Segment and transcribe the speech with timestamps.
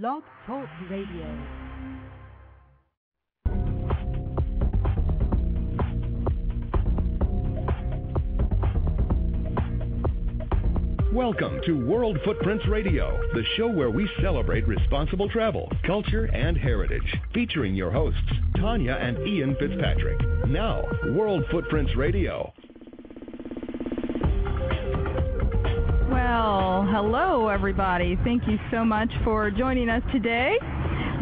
[0.00, 1.26] Blog Talk Radio.
[11.12, 17.02] Welcome to World Footprints Radio, the show where we celebrate responsible travel, culture, and heritage.
[17.34, 18.18] Featuring your hosts,
[18.56, 20.18] Tanya and Ian Fitzpatrick.
[20.46, 22.50] Now, World Footprints Radio.
[26.92, 28.18] Hello, everybody.
[28.22, 30.58] Thank you so much for joining us today.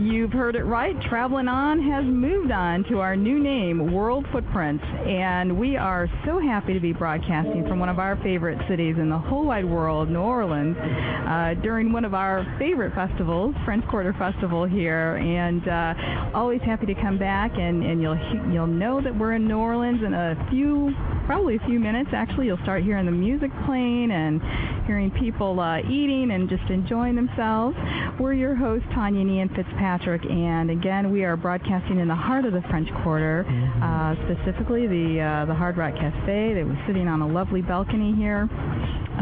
[0.01, 1.01] You've heard it right.
[1.09, 6.41] Traveling On has moved on to our new name, World Footprints, and we are so
[6.41, 10.09] happy to be broadcasting from one of our favorite cities in the whole wide world,
[10.11, 16.37] New Orleans, uh, during one of our favorite festivals, French Quarter Festival here, and uh,
[16.37, 18.19] always happy to come back and, and you'll
[18.53, 20.93] you'll know that we're in New Orleans in a few
[21.27, 22.11] probably a few minutes.
[22.13, 24.41] Actually, you'll start hearing the music playing and
[24.91, 27.77] hearing people uh, eating and just enjoying themselves.
[28.19, 32.53] We're your hosts, Tanya and Fitzpatrick, and again, we are broadcasting in the heart of
[32.53, 36.55] the French Quarter, uh, specifically the uh, the Hard Rock Cafe.
[36.55, 38.51] That was sitting on a lovely balcony here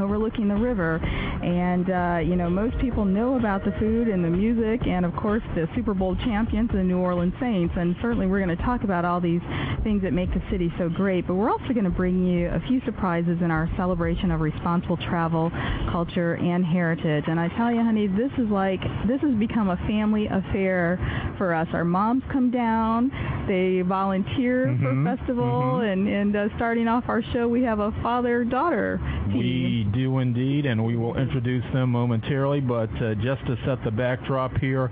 [0.01, 1.01] overlooking the river.
[1.43, 5.15] And, uh, you know, most people know about the food and the music and, of
[5.17, 7.75] course, the Super Bowl champions, the New Orleans Saints.
[7.77, 9.43] And certainly we're going to talk about all these
[9.83, 11.27] things that make the city so great.
[11.27, 14.97] But we're also going to bring you a few surprises in our celebration of responsible
[15.09, 15.51] travel,
[15.91, 17.25] culture, and heritage.
[17.27, 20.99] And I tell you, honey, this is like, this has become a family affair
[21.39, 21.69] for us.
[21.73, 23.11] Our moms come down,
[23.47, 25.93] they volunteer Mhm, for festival, mhm.
[25.93, 29.01] and, and uh, starting off our show, we have a father-daughter
[29.33, 29.39] team.
[29.39, 32.61] We do indeed, and we will introduce them momentarily.
[32.61, 34.91] But uh, just to set the backdrop here,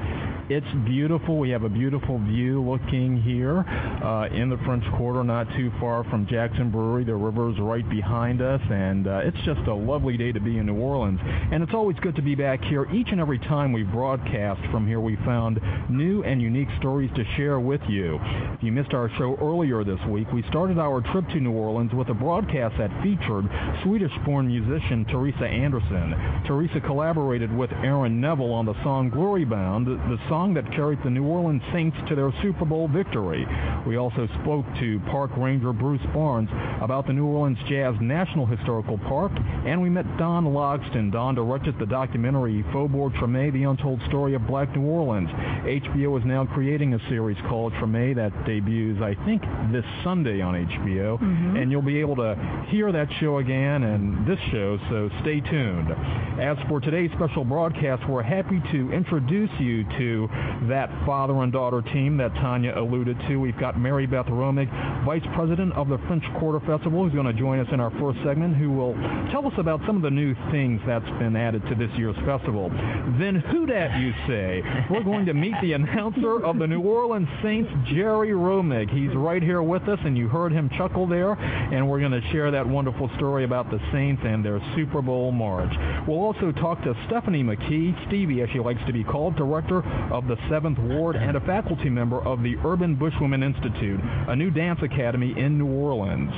[0.48, 1.38] it's beautiful.
[1.38, 3.64] We have a beautiful view looking here
[4.04, 7.04] uh, in the French Quarter, not too far from Jackson Brewery.
[7.04, 10.66] The river's right behind us, and uh, it's just a lovely day to be in
[10.66, 11.20] New Orleans.
[11.22, 12.86] And it's always good to be back here.
[12.92, 17.24] Each and every time we broadcast from here, we found new and unique stories to
[17.36, 18.18] share with you.
[18.22, 21.92] If you missed our show earlier this week, we started our trip to New Orleans
[21.94, 23.46] with a broadcast that featured
[23.84, 26.14] Swedish-born musician Theresa Andersson.
[26.46, 31.10] Theresa collaborated with Aaron Neville on the song Glory Bound, the song that carried the
[31.10, 33.46] New Orleans Saints to their Super Bowl victory.
[33.86, 36.50] We also spoke to Park Ranger Bruce Barnes
[36.82, 39.32] about the New Orleans Jazz National Historical Park,
[39.64, 41.10] and we met Dawn Logsdon.
[41.10, 45.30] Dawn directed the documentary Faubourg Treme, The Untold Story of Black New Orleans.
[45.64, 49.42] HBO is now creating a series called Treme that debuts, I think,
[49.72, 51.60] this Sunday on HBO, Mhm.
[51.60, 52.36] and you'll be able to
[52.68, 55.94] hear that show again and this show, so stay tuned.
[56.38, 60.28] As for today's special broadcast, we're happy to introduce you to
[60.68, 63.40] that father and daughter team that Tanya alluded to.
[63.40, 64.68] We've got Mary Beth Romig,
[65.04, 68.18] Vice President of the French Quarter Festival, who's going to join us in our first
[68.22, 68.94] segment, who will
[69.30, 72.70] tell us about some of the new things that's been added to this year's festival.
[73.18, 74.62] Then who dat, you say?
[74.90, 78.90] We're going to meet the announcer of the New Orleans Saints, Jerry Romig.
[78.90, 82.22] He's right here with us, and you heard him chuckle there, and we're going to
[82.32, 85.72] share that wonderful story about the Saints and their Super Bowl march.
[86.08, 89.82] We'll also talk to Stephanie McKee, Stevie as she likes to be called, Director
[90.12, 94.36] of the 7th Ward and a faculty member of the Urban Bush Women Institute, a
[94.36, 96.32] new dance academy in New Orleans.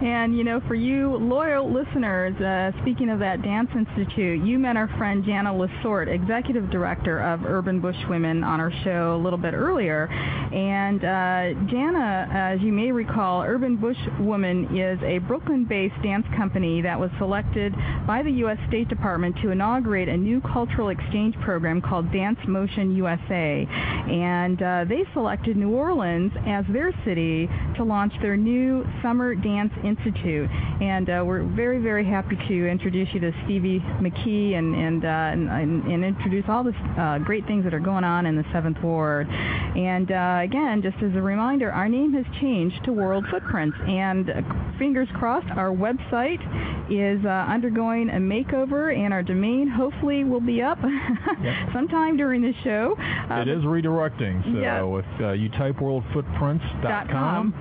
[0.00, 4.76] And you know, for you loyal listeners, uh, speaking of that Dance Institute, you met
[4.76, 9.22] our friend Jana La Sorte, Executive Director of Urban Bush Women, on our show a
[9.22, 10.06] little bit earlier.
[10.06, 16.82] And uh, Jana, as you may recall, Urban Bush Women is a Brooklyn-based dance company
[16.82, 17.74] that was selected
[18.06, 18.58] by the U.S.
[18.68, 23.66] State Department to inaugurate a new cultural exchange program called Dance Motion USA.
[24.10, 29.72] And uh, they selected New Orleans as their city to launch their new Summer Dance
[29.84, 30.50] Institute.
[30.82, 35.08] And uh, we're very, very happy to introduce you to Stevie McKee and, and, uh,
[35.08, 38.82] and, and, introduce all the uh, great things that are going on in the 7th
[38.82, 39.28] Ward.
[39.28, 43.76] And uh, again, just as a reminder, our name has changed to World Footprints.
[43.86, 44.42] And uh,
[44.78, 46.42] fingers crossed, our website
[46.90, 50.78] is uh, undergoing a makeover, and our domain hopefully will be up
[51.72, 52.96] sometime during the show.
[53.30, 54.84] Uh, It is redirecting, so yeah.
[54.98, 57.54] if uh, you type worldfootprints.com,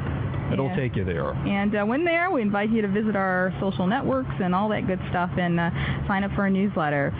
[0.51, 0.75] it'll Yeah.
[0.75, 1.31] take you there.
[1.33, 4.87] And uh, when there, we invite you to visit our social networks and all that
[4.87, 5.69] good stuff and uh,
[6.07, 7.13] sign up for our newsletter.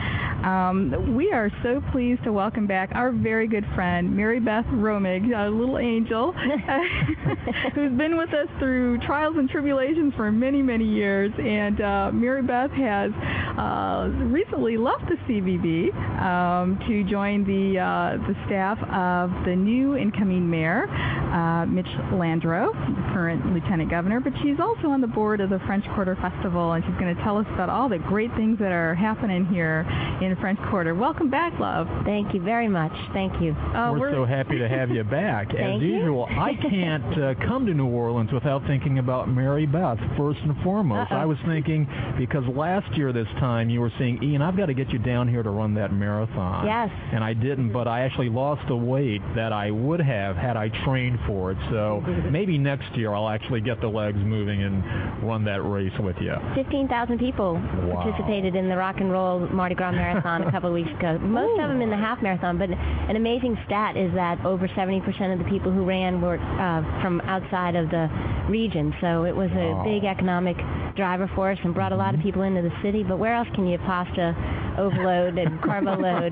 [0.44, 5.24] Um, we are so pleased to welcome back our very good friend, Mary Beth Romig,
[5.36, 6.32] a little angel,
[7.76, 11.32] who's been with us through trials and tribulations for many, many years.
[11.38, 13.12] And uh, Mary Beth has
[13.58, 19.96] uh, recently left the CVB um, to join the, uh, the staff of the new
[19.98, 22.70] incoming mayor, uh, Mitch Landrieu,
[23.18, 26.86] current Lieutenant Governor, but she's also on the board of the French Quarter Festival, and
[26.86, 29.88] she's going to tell us about all the great things that are happening here
[30.22, 30.94] in French Quarter.
[30.94, 31.88] Welcome back, love.
[32.06, 32.92] Thank you very much.
[33.14, 33.54] Thank you.
[33.54, 35.52] Uh, we're, we're, so happy to have you back.
[35.56, 40.40] As usual, I can't uh, come to New Orleans without thinking about Mary Beth first
[40.44, 41.12] and foremost.
[41.12, 41.18] Uh-oh.
[41.18, 41.88] I was thinking
[42.20, 45.28] because last year this time you were saying, Ian, I've got to get you down
[45.28, 46.68] here to run that marathon.
[46.68, 46.92] Yes.
[47.12, 50.70] And I didn't, but I actually lost the weight that I would have had I
[50.86, 51.58] trained for it.
[51.72, 54.84] So maybe next year I'll actually get the legs moving and
[55.24, 56.34] run that race with you.
[56.56, 58.04] 15,000 people wow.
[58.04, 61.18] participated in the Rock and Roll Mardi Gras Marathon a couple of weeks ago.
[61.20, 61.62] Most Ooh.
[61.62, 65.40] of them in the half marathon, but an amazing stat is that over 70% of
[65.40, 68.10] the people who ran were uh, from outside of the
[68.50, 68.94] region.
[69.02, 69.84] So it was a wow.
[69.84, 70.58] big economic
[70.96, 73.04] driver for us and brought a lot of people into the city.
[73.04, 74.34] But where else can you pasta
[74.78, 76.32] overload and carbo load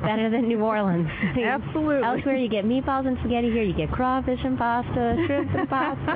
[0.00, 1.06] better than New Orleans?
[1.36, 2.02] Absolutely.
[2.02, 3.50] Elsewhere you get meatballs and spaghetti.
[3.50, 6.12] Here you get crawfish and pasta, shrimp and pasta.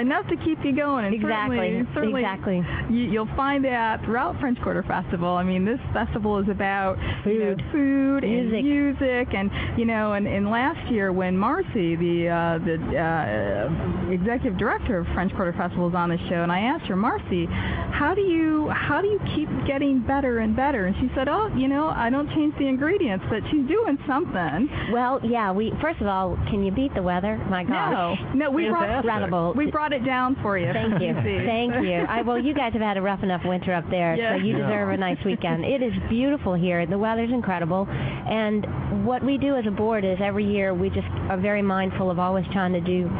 [0.00, 1.04] Enough to keep you going.
[1.04, 1.58] And exactly.
[1.58, 2.62] Certainly, certainly exactly.
[2.90, 5.30] You, will find that throughout French Quarter Festival.
[5.30, 8.58] I mean, this festival is about food, you know, food music.
[8.58, 14.10] and music, and you know, and, and last year when Marcy, the uh, the uh,
[14.12, 17.46] executive director of French Quarter Festival, was on the show, and I asked her, Marcy,
[17.46, 20.86] how do you how do you keep getting better and better?
[20.86, 24.68] And she said, oh, you know, I don't change the ingredients, but she's doing something.
[24.92, 25.52] Well, yeah.
[25.52, 27.36] We first of all, can you beat the weather?
[27.48, 27.90] My God.
[27.90, 29.41] No, no, we brought incredible.
[29.56, 30.72] We brought it down for you.
[30.72, 31.14] Thank you,
[31.54, 32.06] thank you.
[32.08, 34.36] I, well, you guys have had a rough enough winter up there, yeah.
[34.36, 34.66] so you Yeah.
[34.68, 35.64] deserve a nice weekend.
[35.64, 36.86] It is beautiful here.
[36.86, 41.08] The weather's incredible, and what we do as a board is every year we just
[41.28, 43.10] are very mindful of always trying to do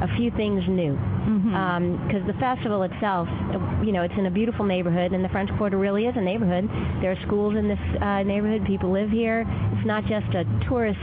[0.00, 0.96] a few things new
[2.06, 3.28] because the festival itself,
[3.84, 6.68] you know, it's in a beautiful neighborhood, and the French Quarter really is a neighborhood.
[7.02, 8.64] There are schools in this uh, neighborhood.
[8.66, 9.44] People live here.
[9.76, 10.98] It's not just a tourist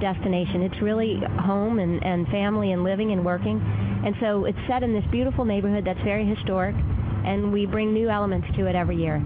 [0.00, 0.62] destination.
[0.62, 3.60] It's really home and, and family and living and working.
[4.04, 8.08] And so it's set in this beautiful neighborhood that's very historic, and we bring new
[8.08, 9.22] elements to it every year.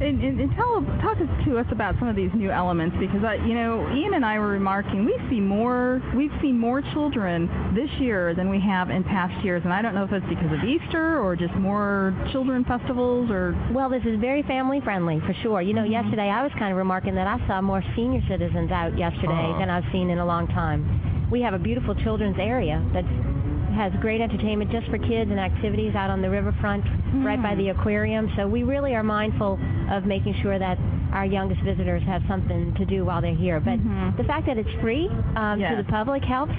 [0.00, 3.34] And, and, and tell talk to us about some of these new elements because I,
[3.34, 7.90] you know Ian and I were remarking we see more we've seen more children this
[8.00, 10.64] year than we have in past years and I don't know if it's because of
[10.64, 15.60] Easter or just more children festivals or Well, this is very family friendly for sure.
[15.60, 15.90] You know, Mhm.
[15.90, 19.58] yesterday I was kind of remarking that I saw more senior citizens out yesterday Uh-huh.
[19.58, 21.28] than I've seen in a long time.
[21.30, 23.04] We have a beautiful children's area that
[23.74, 26.84] has great entertainment just for kids and activities out on the riverfront,
[27.24, 28.30] right by the aquarium.
[28.36, 29.58] So we really are mindful
[29.90, 30.78] of making sure that
[31.12, 33.58] our youngest visitors have something to do while they're here.
[33.60, 34.16] But Mhm.
[34.16, 36.54] the fact that it's free um, to the public helps.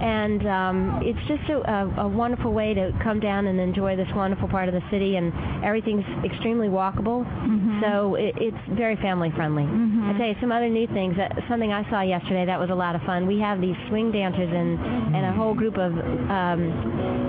[0.00, 4.08] And um, it's just a, a, a wonderful way to come down and enjoy this
[4.14, 5.32] wonderful part of the city, and
[5.64, 7.24] everything's extremely walkable.
[7.24, 7.73] Mhm.
[7.84, 9.64] So it, it's very family friendly.
[9.64, 10.14] Mhm.
[10.14, 11.16] I tell you some other new things.
[11.16, 13.26] That, something I saw yesterday that was a lot of fun.
[13.26, 14.78] We have these swing dancers and
[15.14, 15.92] and a whole group of.
[15.92, 17.23] Um, uh,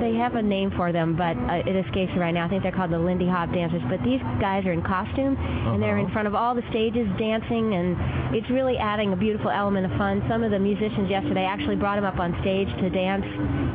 [0.00, 2.46] they have a name for them, but uh, it escapes me right now.
[2.46, 3.82] I think they're called the Lindy Hop dancers.
[3.88, 6.12] But these guys are in costume and they're in Uh-huh.
[6.14, 10.22] front of all the stages dancing, and it's really adding a beautiful element of fun.
[10.28, 13.24] Some of the musicians yesterday actually brought them up on stage to dance,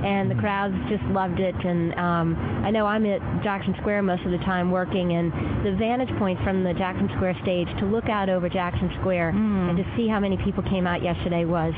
[0.04, 1.56] and the crowds just loved it.
[1.66, 2.28] And um,
[2.64, 5.32] I know I'm at Jackson Square most of the time working, and
[5.66, 9.70] the vantage point from the Jackson Square stage to look out over Jackson Square Mm.
[9.70, 11.74] and to see how many people came out yesterday was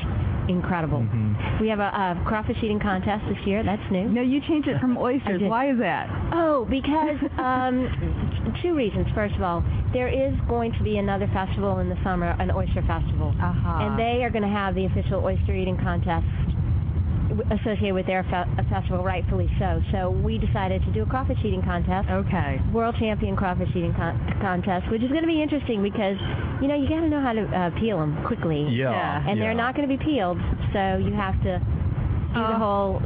[0.48, 1.00] incredible.
[1.00, 1.60] Mhm.
[1.60, 3.62] We have a, a crawfish eating contest this year.
[3.62, 4.08] That's new.
[4.08, 9.06] no you changed it from oysters why is that Oh, because um, two reasons.
[9.14, 9.62] First of all,
[9.92, 13.84] there is going to be another festival in the summer, an oyster festival, uh-huh.
[13.84, 16.51] and they are going to have the official oyster eating contest w-
[17.50, 19.80] associated with their fe- uh, festival, rightfully so.
[19.92, 22.08] So we decided to do a crawfish eating contest.
[22.10, 26.16] okay World champion crawfish eating con- contest, which is going to be interesting because,
[26.60, 28.62] you know, you got to know how to uh, peel them quickly.
[28.70, 28.90] Yeah.
[28.90, 29.28] Yeah.
[29.28, 29.44] And yeah.
[29.44, 30.38] they're not going to be peeled,
[30.72, 32.58] so you have to do the Oh.
[32.58, 33.02] whole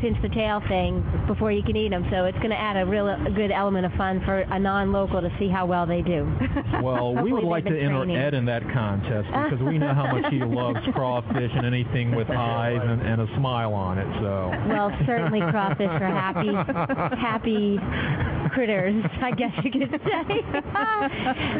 [0.00, 2.06] pinch the tail thing before you can eat them.
[2.10, 5.20] So it's going to add a real a good element of fun for a non-local
[5.20, 6.26] to see how well they do.
[6.82, 8.04] Well, we would like to enter.
[8.16, 12.28] Ed in that contest because we know how much he loves crawfish and anything with
[12.30, 14.06] eyes and, and a smile on it.
[14.20, 14.52] So.
[14.68, 16.52] Well, certainly crawfish are happy,
[17.16, 17.78] happy
[18.52, 20.42] critters, I guess you could say.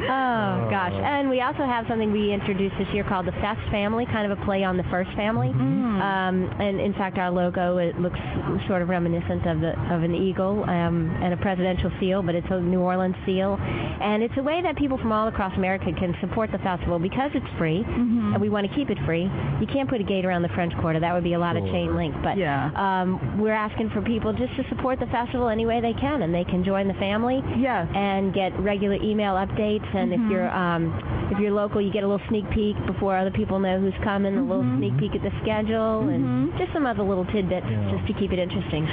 [0.07, 0.95] oh gosh!
[0.95, 4.39] And we also have something we introduced this year called the Fest Family, kind of
[4.39, 5.49] a play on the First Family.
[5.49, 6.01] Mm.
[6.01, 8.19] Um, and in fact, our logo it looks
[8.69, 12.47] sort of reminiscent of the of an eagle um, and a presidential seal, but it's
[12.51, 13.59] a New Orleans seal.
[13.61, 17.31] And it's a way that people from all across America can support the festival because
[17.35, 18.33] it's free, Mhm.
[18.35, 19.29] and we want to keep it free.
[19.61, 21.65] You can't put a gate around the French Quarter; that would be a lot of
[21.67, 22.15] chain link.
[22.23, 22.71] But Yeah.
[22.77, 26.33] um, we're asking for people just to support the festival any way they can, and
[26.33, 27.43] they can join join the family.
[27.57, 27.89] Yes.
[27.95, 29.87] And get regular email updates.
[29.95, 30.27] And Mm-hmm.
[30.27, 30.93] if you're um,
[31.33, 34.37] if you're local, you get a little sneak peek before other people know who's coming.
[34.37, 34.77] A little Mm-hmm.
[34.79, 37.93] sneak peek at the schedule, and just some other little tidbits Yeah.
[37.97, 38.87] just to keep it interesting.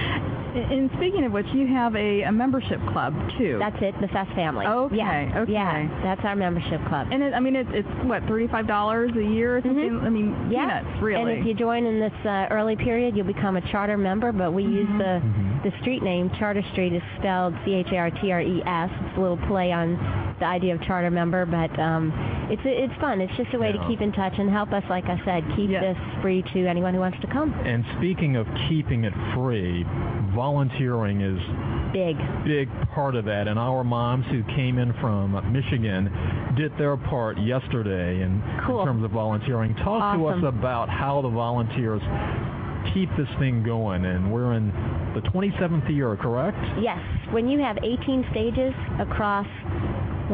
[0.54, 3.58] And speaking of which, you have a, a membership club too.
[3.60, 3.96] That's it.
[4.00, 4.66] The Fest family.
[4.68, 5.40] Okay, Yeah.
[5.42, 5.52] okay.
[5.52, 6.02] Yeah.
[6.04, 7.08] That's our membership club.
[7.12, 10.00] and it, I mean, it's it's what thirty five dollars a year or something.
[10.04, 10.52] I mean, Mm-hmm.
[10.52, 10.82] Yeah.
[10.82, 11.32] peanuts, really.
[11.34, 14.32] And if you join in this uh, early period, you'll become a charter member.
[14.32, 15.22] But we use the
[15.64, 18.90] the street name Charter Street is spelled C H A R T R E S.
[19.08, 19.98] It's a little play on
[20.40, 22.12] the idea of charter member, but um,
[22.50, 23.22] it's it's fun.
[23.22, 23.82] It's just a way Yeah.
[23.82, 25.84] to keep in touch and help us, like I said, keep Yes.
[25.96, 27.54] this free to anyone who wants to come.
[27.66, 29.86] And speaking of keeping it free,
[30.36, 31.40] volunteering is
[31.94, 32.18] Big.
[32.44, 33.48] big part of that.
[33.48, 36.10] And our moms who came in from Michigan
[36.56, 38.82] did their part yesterday in, Cool.
[38.82, 39.76] in terms of volunteering.
[39.76, 42.02] Talk to us about how the volunteers
[42.94, 44.06] keep this thing going.
[44.06, 44.68] And we're in
[45.16, 46.58] the 27th year, correct?
[46.80, 47.00] Yes.
[47.32, 49.48] When you have 18 stages across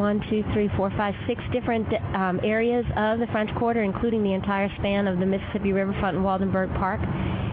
[0.00, 4.32] one, two, three, four, five, six different um, areas of the French Quarter, including the
[4.32, 7.00] entire span of the Mississippi Riverfront and Woldenberg Park,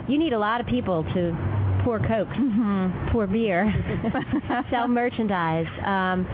[0.07, 1.35] you need a lot of people to
[1.83, 3.11] pour Coke, Mm-hmm.
[3.11, 3.63] pour beer,
[4.71, 5.67] sell merchandise.
[5.85, 6.25] Um,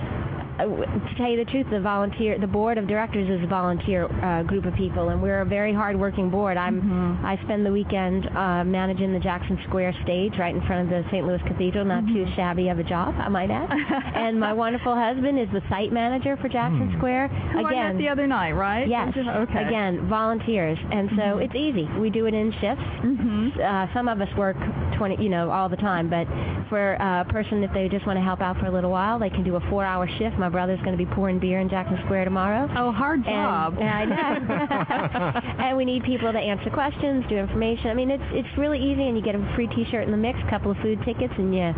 [0.57, 4.43] to tell you the truth, the volunteer, the board of directors is a volunteer uh,
[4.43, 6.57] group of people, and we're a very hard-working board.
[6.57, 7.25] I'm, Mm-hmm.
[7.25, 11.07] I spend the weekend uh, managing the Jackson Square stage right in front of the
[11.11, 11.25] St.
[11.25, 11.85] Louis Cathedral.
[11.85, 12.35] Not too Mm-hmm.
[12.35, 13.69] shabby of a job, I might add.
[14.15, 17.27] and my wonderful husband is the site manager for Jackson Square.
[17.29, 18.87] Who I met the other night, right?
[18.87, 19.13] Yes.
[19.17, 19.63] Okay.
[19.63, 21.87] Again, volunteers, and so it's easy.
[21.99, 22.83] We do it in shifts.
[23.03, 23.59] Mm-hmm.
[23.61, 24.57] Uh, some of us work
[24.97, 26.27] 20, you know, all the time, but
[26.69, 29.29] for a person, if they just want to help out for a little while, they
[29.29, 30.37] can do a four-hour shift.
[30.37, 32.67] My brother's going to be pouring beer in Jackson Square tomorrow.
[32.77, 33.77] Oh, hard job.
[33.79, 35.41] And, I know.
[35.63, 37.87] and we need people to answer questions, do information.
[37.87, 40.39] I mean, it's it's really easy, and you get a free T-shirt in the mix,
[40.45, 41.73] a couple of food tickets, and you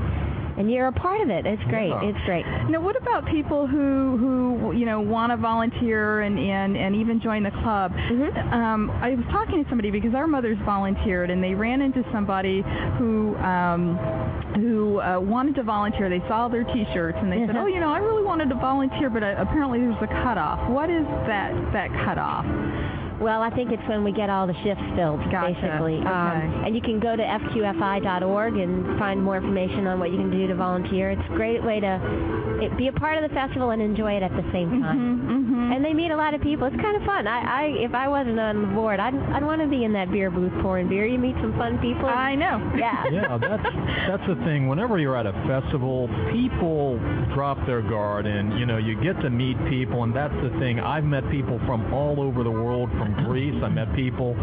[0.57, 1.45] and you're a part of it.
[1.45, 1.89] It's great.
[1.89, 2.01] Yeah.
[2.09, 2.45] It's great.
[2.69, 7.19] Now, what about people who who you know want to volunteer and and and even
[7.21, 7.91] join the club?
[7.93, 8.53] Mhm.
[8.53, 12.63] Um, I was talking to somebody because our mothers volunteered, and they ran into somebody
[12.97, 13.97] who um,
[14.55, 16.09] who uh, wanted to volunteer.
[16.09, 17.63] They saw their T-shirts and they said, Mhm.
[17.63, 20.69] "Oh, you know, I really wanted to volunteer, but uh, apparently there's a cutoff.
[20.69, 22.45] What is that that cutoff?"
[23.19, 25.53] Well, I think it's when we get all the shifts filled, Gotcha.
[25.53, 25.99] basically.
[25.99, 26.07] Okay.
[26.07, 30.31] Um, and you can go to fqfi.org and find more information on what you can
[30.31, 31.11] do to volunteer.
[31.11, 31.99] It's a great way to
[32.61, 35.19] it, be a part of the festival and enjoy it at the same time.
[35.19, 35.73] Mm-hmm.
[35.73, 36.67] And they meet a lot of people.
[36.67, 37.27] It's kind of fun.
[37.27, 40.11] I, I if I wasn't on the board, I'd, I'd want to be in that
[40.11, 41.05] beer booth pouring beer.
[41.05, 42.05] You meet some fun people.
[42.05, 42.59] I know.
[42.77, 43.03] Yeah.
[43.11, 43.63] yeah, that's
[44.07, 44.67] that's the thing.
[44.67, 46.99] Whenever you're at a festival, people
[47.33, 50.79] drop their guard, and you know you get to meet people, and that's the thing.
[50.79, 53.61] I've met people from all over the world, from Greece.
[53.63, 54.33] I met people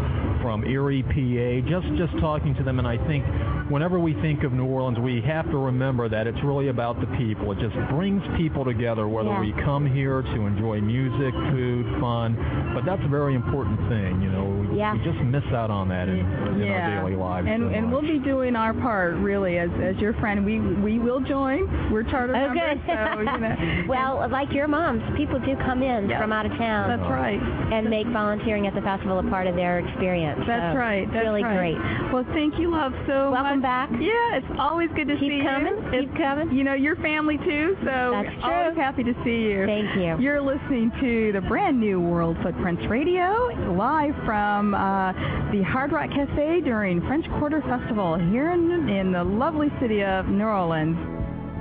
[0.41, 1.67] from Erie, PA.
[1.69, 3.25] Just just talking to them, and I think
[3.69, 7.07] whenever we think of New Orleans, we have to remember that it's really about the
[7.17, 7.51] people.
[7.51, 9.39] It just brings people together, whether Yeah.
[9.41, 12.35] we come here to enjoy music, food, fun.
[12.73, 14.21] But that's a very important thing.
[14.21, 14.93] You know, we, Yeah.
[14.93, 17.47] we just miss out on that in, in our daily lives.
[17.49, 20.45] And so and we'll be doing our part really as as your friend.
[20.45, 21.91] We we will join.
[21.91, 22.95] We're charter Oh, members, good.
[22.97, 23.83] so you know.
[23.87, 26.19] well, like your moms, people do come in Yeah.
[26.21, 26.89] from out of town.
[26.89, 27.41] That's right.
[27.73, 28.05] and make
[28.53, 30.39] volunteering at the festival a part of their experience.
[30.47, 31.07] That's So right.
[31.11, 31.73] That's really right.
[31.75, 32.13] great.
[32.13, 33.63] Well, thank you, love, so Welcome much.
[33.63, 33.89] back.
[33.99, 35.73] Yeah, it's always good to Keep see coming.
[35.73, 35.91] you.
[35.91, 36.51] Keep It's- coming.
[36.55, 38.53] You know, your family too, so That's true.
[38.53, 39.65] always happy to see you.
[39.65, 40.17] Thank you.
[40.19, 45.13] You're listening to the brand new World Footprints Radio, live from uh,
[45.51, 50.27] the Hard Rock Cafe during French Quarter Festival here in, in the lovely city of
[50.27, 50.97] New Orleans.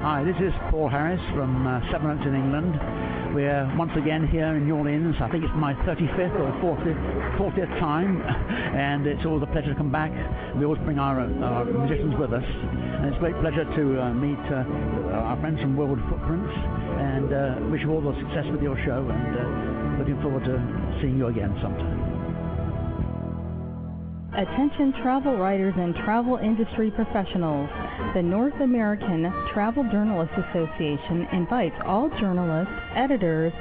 [0.02, 2.74] Hi, this is Paul Harris from uh, Sevenoaks in England.
[3.32, 5.16] We're once again here in New Orleans.
[5.16, 8.20] I think it's my 35th or 40th, 40th time,
[8.76, 10.12] and it's always a pleasure to come back.
[10.54, 14.12] We always bring our, our musicians with us, and it's a great pleasure to uh,
[14.12, 16.52] meet uh, our friends from World Footprints,
[17.00, 20.60] and uh, wish you all the success with your show, and uh, looking forward to
[21.00, 22.12] seeing you again sometime.
[24.36, 27.68] Attention travel writers and travel industry professionals.
[28.14, 33.52] The North American Travel Journalists Association invites all journalists, editors,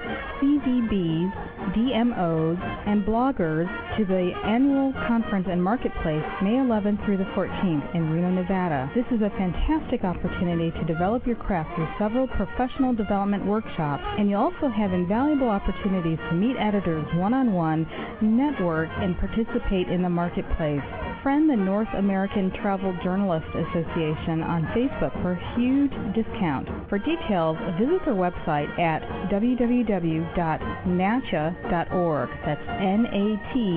[0.43, 1.31] CVBs,
[1.71, 8.11] DMOs, and bloggers to the annual conference and marketplace May 11th through the 14th in
[8.11, 8.91] Reno, Nevada.
[8.93, 14.29] This is a fantastic opportunity to develop your craft through several professional development workshops, and
[14.29, 17.87] you'll also have invaluable opportunities to meet editors one-on-one,
[18.21, 20.83] network, and participate in the marketplace.
[21.23, 26.69] Friend the North American Travel Journalists Association on Facebook for a huge discount.
[26.87, 29.89] For details, visit their website at www.natja.org.
[32.45, 33.71] That's N-A-T-J-A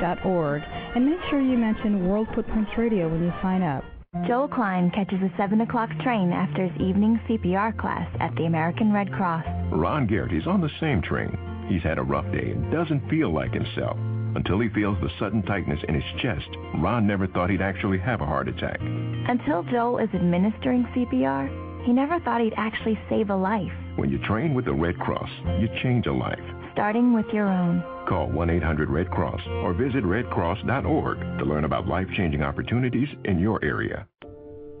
[0.00, 0.62] dot org.
[0.94, 3.84] And make sure you mention World Footprints Radio when you sign up.
[4.26, 8.92] Joel Klein catches a 7 o'clock train after his evening CPR class at the American
[8.92, 9.44] Red Cross.
[9.70, 11.38] Ron Garrett is on the same train.
[11.68, 13.96] He's had a rough day and doesn't feel like himself.
[14.36, 18.20] Until he feels the sudden tightness in his chest, Ron never thought he'd actually have
[18.20, 18.78] a heart attack.
[18.80, 23.72] Until Joel is administering CPR, he never thought he'd actually save a life.
[23.96, 26.38] When you train with the Red Cross, you change a life.
[26.72, 27.82] Starting with your own.
[28.08, 34.06] Call 1-800-RED-CROSS or visit redcross.org to learn about life-changing opportunities in your area.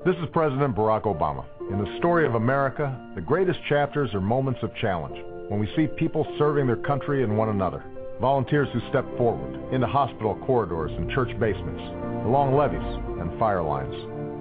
[0.04, 1.44] This is President Barack Obama.
[1.70, 5.88] In the story of America, the greatest chapters are moments of challenge, when we see
[5.98, 7.84] people serving their country and one another.
[8.20, 11.80] Volunteers who step forward into hospital corridors and church basements,
[12.26, 12.82] along levees
[13.18, 13.94] and fire lines.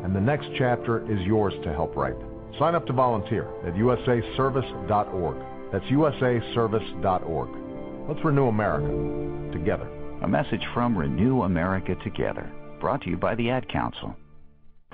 [0.03, 2.17] And the next chapter is yours to help write.
[2.59, 5.37] Sign up to volunteer at usaservice.org.
[5.71, 8.09] That's usaservice.org.
[8.09, 9.87] Let's renew America together.
[10.23, 14.13] A message from Renew America Together, brought to you by the Ad Council.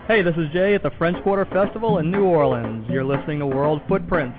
[0.08, 2.86] Hey, this is Jay at the French Quarter Festival in New Orleans.
[2.88, 4.38] You're listening to World Footprints.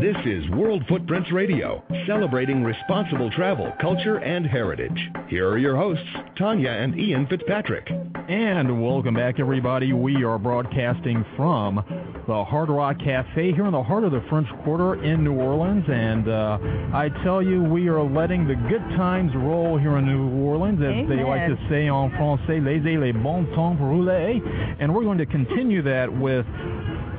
[0.00, 5.10] This is World Footprints Radio, celebrating responsible travel, culture, and heritage.
[5.28, 6.04] Here are your hosts,
[6.36, 7.90] Tanya and Ian Fitzpatrick.
[8.28, 9.94] And welcome back, everybody.
[9.94, 11.76] We are broadcasting from
[12.26, 15.84] the Hard Rock Cafe here in the heart of the French Quarter in New Orleans.
[15.88, 16.58] And uh,
[16.92, 20.88] I tell you, we are letting the good times roll here in New Orleans, as
[20.88, 21.08] Amen.
[21.08, 24.42] they like to say en français, laissez les bons temps rouler.
[24.78, 26.44] And we're going to continue that with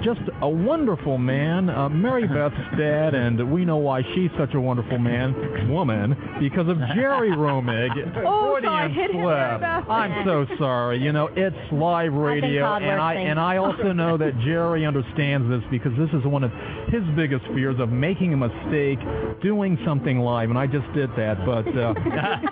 [0.04, 4.60] just a wonderful man, uh, Mary Beth's dad, and we know why she's such a
[4.60, 7.90] wonderful man, woman, because of Jerry Romig.
[8.26, 9.60] Oh, sorry, hit him, Mary.
[9.60, 9.90] Beth.
[9.90, 11.00] I'm so sorry.
[11.00, 15.50] You know, it's live radio, Todd and I and I also know that Jerry understands
[15.50, 16.52] this because this is one of
[16.90, 19.00] his biggest fears of making a mistake,
[19.42, 21.38] doing something live, and I just did that.
[21.46, 21.94] But uh,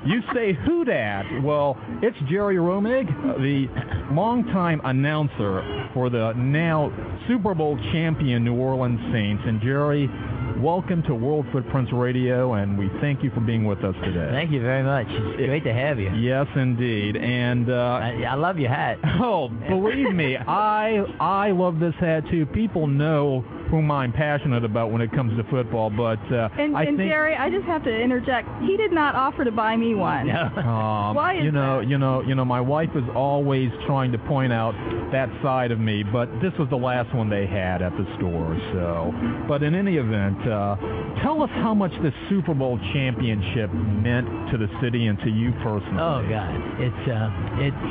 [0.06, 1.24] you say who dat?
[1.44, 3.68] Well, it's Jerry Romig, the
[4.14, 6.92] longtime announcer for the now
[7.28, 9.44] Super Bowl champion New Orleans Saints.
[9.46, 10.10] And Jerry,
[10.57, 14.29] welcome to World Footprints Radio, and we thank you for being with us today.
[14.31, 15.07] Thank you very much.
[15.09, 16.13] It's great to have you.
[16.15, 17.17] Yes, indeed.
[17.17, 18.97] And uh, I, I love your hat.
[19.21, 22.45] oh, believe me, I I love this hat too.
[22.45, 26.83] People know whom I'm passionate about when it comes to football, but uh, And, I
[26.83, 27.09] and think.
[27.09, 28.47] Jerry, I just have to interject.
[28.62, 30.29] He did not offer to buy me one.
[30.65, 31.88] Um, Why is you know, that?
[31.88, 34.74] you know, you know, my wife is always trying to point out
[35.11, 38.57] that side of me, but this was the last one they had at the store.
[38.74, 39.13] So,
[39.48, 40.37] but in any event,
[41.24, 45.51] tell us how much this Super Bowl championship meant to the city and to you
[45.64, 46.00] personally.
[46.00, 47.29] Oh God, it's uh,
[47.62, 47.84] it's.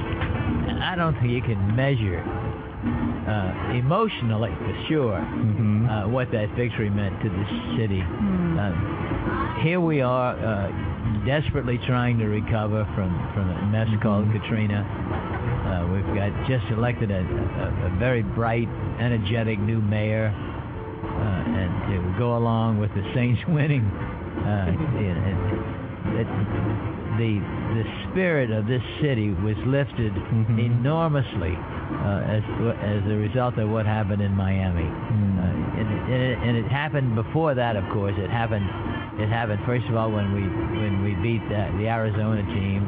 [0.83, 5.87] I don't think you can measure uh, emotionally for sure Mm-hmm.
[5.89, 7.45] uh, what that victory meant to the
[7.79, 8.01] city.
[8.01, 10.69] Uh, here we are, uh,
[11.27, 14.85] desperately trying to recover from from a mess called Katrina.
[14.85, 18.69] Uh, we've got just elected a, a, a very bright,
[19.01, 20.33] energetic new mayor,
[21.05, 23.85] uh, and it go along with the Saints winning.
[23.85, 25.39] Uh, and, and
[26.21, 26.29] it,
[27.19, 27.39] the
[27.75, 30.11] the spirit of this city was lifted
[30.59, 32.43] enormously uh, as
[32.83, 37.15] as a result of what happened in Miami, uh, and, and, it, and it happened
[37.15, 37.77] before that.
[37.77, 38.67] Of course, it happened.
[39.19, 42.83] It happened first of all when we when we beat uh, the Arizona team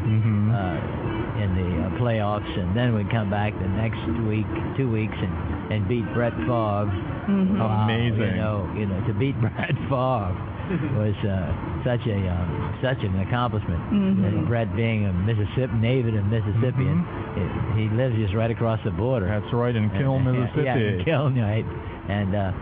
[0.50, 4.46] uh, in the uh, playoffs, and then we come back the next week,
[4.76, 6.86] two weeks, and and beat Brett Favre.
[7.26, 7.58] Mhm.
[7.58, 8.20] Wow, Amazing.
[8.20, 10.34] You know, you know, to beat Brett Favre
[10.98, 11.50] was uh,
[11.82, 13.80] such a um, such an accomplishment.
[13.90, 14.26] Mhm.
[14.26, 17.02] And Brett being a Mississippi native and Mississippian,
[17.36, 19.26] it, he lives just right across the border.
[19.26, 20.62] That's right, in Kiln, Mississippi.
[20.64, 21.66] Yeah, in Kiln, right?
[22.08, 22.52] And uh,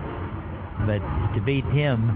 [0.89, 1.01] but
[1.37, 2.09] to beat him,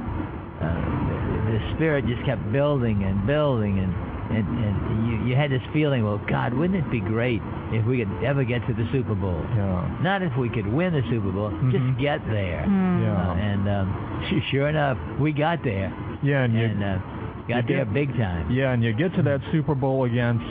[0.61, 3.93] uh, the, the spirit just kept building and building, and
[4.31, 7.41] and, and you, you had this feeling, well, God, wouldn't it be great
[7.73, 9.41] if we could ever get to the Super Bowl?
[9.57, 9.99] Yeah.
[10.03, 12.65] Not if we could win the Super Bowl, just get there.
[12.69, 13.03] Mm.
[13.03, 13.31] Yeah.
[13.31, 16.99] Uh, and um, sure enough, we got there, Yeah, and you and uh,
[17.49, 18.51] got you there get- big time.
[18.51, 20.45] Yeah, and you get to that Super Bowl against,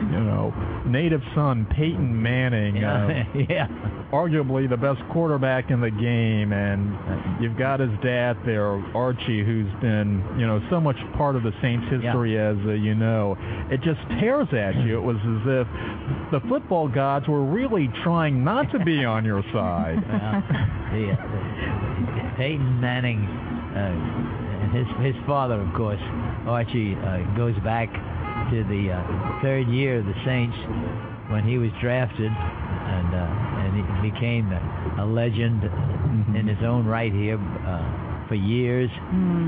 [0.00, 0.52] you know,
[0.86, 3.68] native son Peyton Manning, uh, yeah.
[4.12, 9.70] arguably the best quarterback in the game, and you've got his dad there, Archie, who's
[9.80, 13.36] been, you know, so much part of the Saints' history as uh, you know.
[13.70, 14.98] It just tears at you.
[14.98, 19.42] It was as if the football gods were really trying not to be on your
[19.52, 20.02] side.
[20.08, 26.00] Well, uh, Peyton Manning, uh, and his his father, of course,
[26.46, 27.90] Archie, uh, goes back
[28.50, 30.56] to the uh, third year of the Saints
[31.30, 35.62] when he was drafted, and uh, and he became a, legend
[36.36, 38.90] in his own right here uh, for years.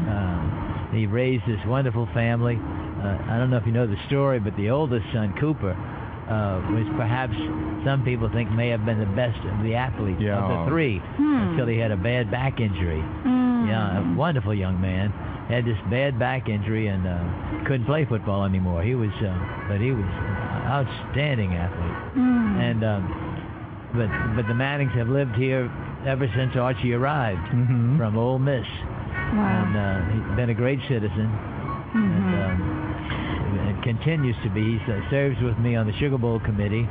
[0.07, 2.57] Uh, he raised this wonderful family.
[2.57, 6.61] Uh, I don't know if you know the story, but the oldest son, Cooper, uh,
[6.73, 7.35] was perhaps
[7.85, 10.39] some people think may have been the best of the athletes Yeah.
[10.43, 11.51] of the three Hmm.
[11.53, 13.03] until he had a bad back injury.
[13.25, 13.69] Mm.
[13.69, 15.13] Yeah, a wonderful young man.
[15.49, 18.83] Had this bad back injury and uh, couldn't play football anymore.
[18.83, 19.31] He was, uh,
[19.69, 22.19] but he was an outstanding athlete.
[22.19, 22.59] Mm.
[22.59, 23.03] And um,
[23.95, 25.71] but but the Mannings have lived here
[26.07, 27.97] ever since Archie arrived Mm-hmm.
[27.99, 29.47] from Ole Miss, wow.
[29.47, 31.95] and uh, he's been a great citizen Mm-hmm.
[31.97, 34.79] and, um, and continues to be.
[34.79, 34.81] He
[35.11, 36.87] serves with me on the Sugar Bowl committee.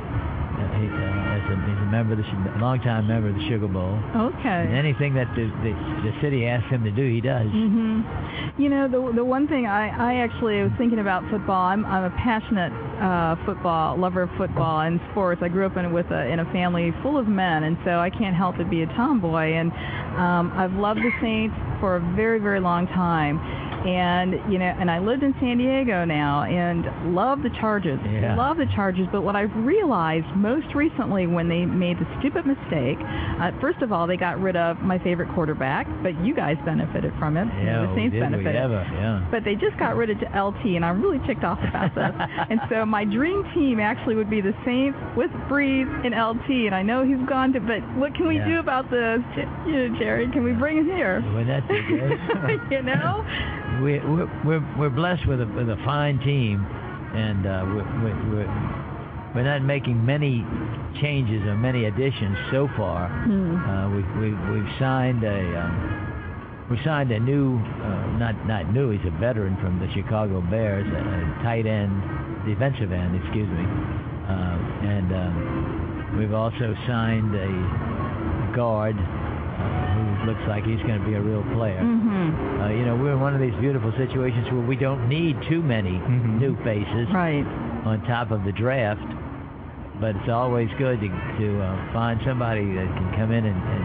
[0.56, 3.68] He, uh, as a, he's a member of the Su- longtime member of the Sugar
[3.68, 3.98] Bowl.
[4.14, 4.62] And okay.
[4.72, 5.72] anything that the, the
[6.08, 7.46] the city asks him to do, he does.
[7.48, 8.60] Mm-hmm.
[8.62, 11.66] You know, the the one thing I I actually was thinking about football.
[11.66, 15.42] I'm I'm a passionate uh football lover of football and sports.
[15.44, 18.10] I grew up in with a in a family full of men, and so I
[18.10, 19.52] can't help but be a tomboy.
[19.54, 19.72] And
[20.16, 23.38] um I've loved the Saints for a very very long time.
[23.86, 28.00] And you know, and I lived in San Diego now, and love the Chargers.
[28.04, 28.34] Yeah.
[28.36, 29.06] Love the Chargers.
[29.12, 32.98] But what I've realized most recently, when they made the stupid mistake,
[33.40, 37.12] uh, first of all, they got rid of my favorite quarterback, but you guys benefited
[37.18, 37.46] from it.
[37.62, 38.56] Yeah, the Saints did benefited.
[38.56, 38.82] ever?
[38.92, 39.26] Yeah.
[39.30, 42.10] But they just got rid of LT, and I'm really ticked off about this.
[42.50, 46.74] and so my dream team actually would be the Saints with Brees and LT, and
[46.74, 47.60] I know he's gone to.
[47.60, 48.48] But what can we Yeah.
[48.48, 49.20] do about this,
[49.66, 50.28] you know, Jerry?
[50.32, 51.22] Can we bring him here?
[51.22, 52.60] Wouldn't that be great?
[52.70, 53.22] you know?
[53.82, 56.64] we, we're, we're, we're blessed with a, with a fine team,
[57.14, 60.44] and uh, we're, we're, we're, not making many
[61.00, 63.08] changes or many additions so far.
[63.08, 63.56] Hmm.
[63.56, 66.06] Uh, we, we, we've signed a um,
[66.70, 68.90] we signed a new, uh, not not new.
[68.90, 72.02] He's a veteran from the Chicago Bears, a, a tight end,
[72.44, 73.64] defensive end, excuse me,
[74.26, 81.06] uh, and um, we've also signed a guard uh, who looks like he's going to
[81.06, 81.80] be a real player.
[81.80, 82.60] Mm-hmm.
[82.62, 85.62] Uh, you know, we're in one of these beautiful situations where we don't need too
[85.62, 86.38] many Mhm.
[86.40, 87.44] new faces Right.
[87.84, 89.00] on top of the draft,
[90.00, 93.84] but it's always good to, to uh, find somebody that can come in and, and,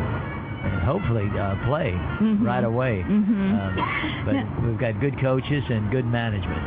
[0.74, 2.46] and hopefully uh, play Mhm.
[2.46, 3.06] right away.
[3.08, 3.54] Mhm.
[3.56, 4.46] Um, but Yeah.
[4.66, 6.62] we've got good coaches and good management.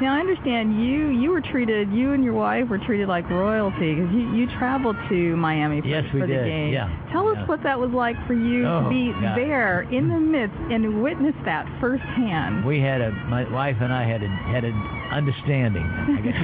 [0.00, 3.94] Now I understand you you were treated you and your wife were treated like royalty
[3.96, 6.04] because you you traveled to Miami for, the game.
[6.04, 6.46] Yes, we for the did.
[6.46, 6.72] game.
[6.72, 6.88] Yeah.
[7.12, 7.46] Tell us Yeah.
[7.46, 9.36] what that was like for you Oh, to be God.
[9.36, 12.64] there in the midst and witness that firsthand.
[12.64, 14.74] We had a my wife and I had a had an
[15.10, 15.82] understanding.
[15.84, 16.40] I guess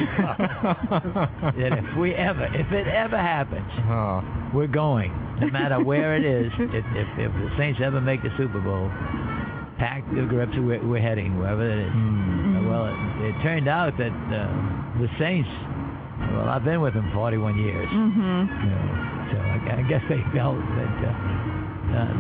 [1.57, 4.21] that if we ever if it ever happens, Uh,
[4.53, 6.53] we're going, no matter where it is.
[6.59, 8.91] If, if, if the Saints ever make the Super Bowl,
[9.79, 11.93] pack the grips, we're, we're heading wherever it is.
[11.93, 12.67] hmm.
[12.69, 12.97] Well, it,
[13.31, 15.49] it turned out that uh, the Saints.
[16.33, 17.89] Well, I've been with them 41 years.
[17.89, 18.65] Mhm.
[18.65, 19.16] You know, so
[19.71, 21.13] I, guess they felt that, uh,
[21.95, 22.13] uh,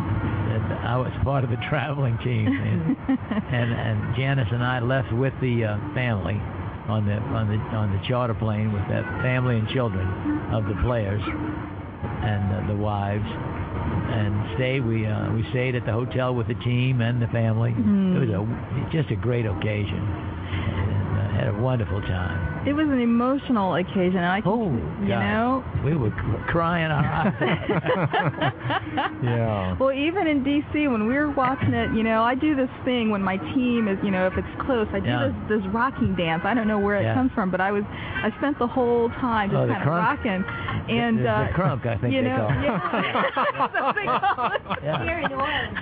[0.69, 5.13] that I was part of the traveling team, and, and and Janice and I left
[5.13, 6.41] with the uh, family
[6.89, 10.07] on the on the on the charter plane with that family and children
[10.53, 14.85] of the players and uh, the wives, and stayed.
[14.87, 17.73] We uh, we stayed at the hotel with the team and the family.
[17.73, 18.17] Mm.
[18.17, 22.56] It was a just a great occasion, and uh, had a wonderful time.
[22.67, 24.19] It was an emotional occasion.
[24.19, 25.21] I can, Oh, you God.
[25.23, 25.65] know.
[25.85, 26.11] We were
[26.49, 27.33] crying our eyes
[29.23, 29.77] yeah.
[29.79, 33.11] Well, even in D.C., when we were watching it, you know, I do this thing
[33.11, 35.33] when my team is, you know, if it's close, I do Yeah.
[35.49, 36.43] this this rocking dance.
[36.45, 39.51] I don't know where it comes from, but I was, I spent the whole time
[39.51, 40.45] just Oh, the kind of rocking,
[40.91, 42.65] and the, the, uh, the crunk, I think you know, call it.
[42.67, 44.63] yeah, That's what they call it.
[44.83, 45.05] Yeah.
[45.05, 45.79] Here in New Orleans.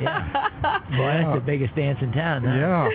[0.00, 0.80] Yeah.
[0.96, 2.42] Boy, that's the biggest dance in town.
[2.44, 2.56] Huh?
[2.56, 2.88] Yeah.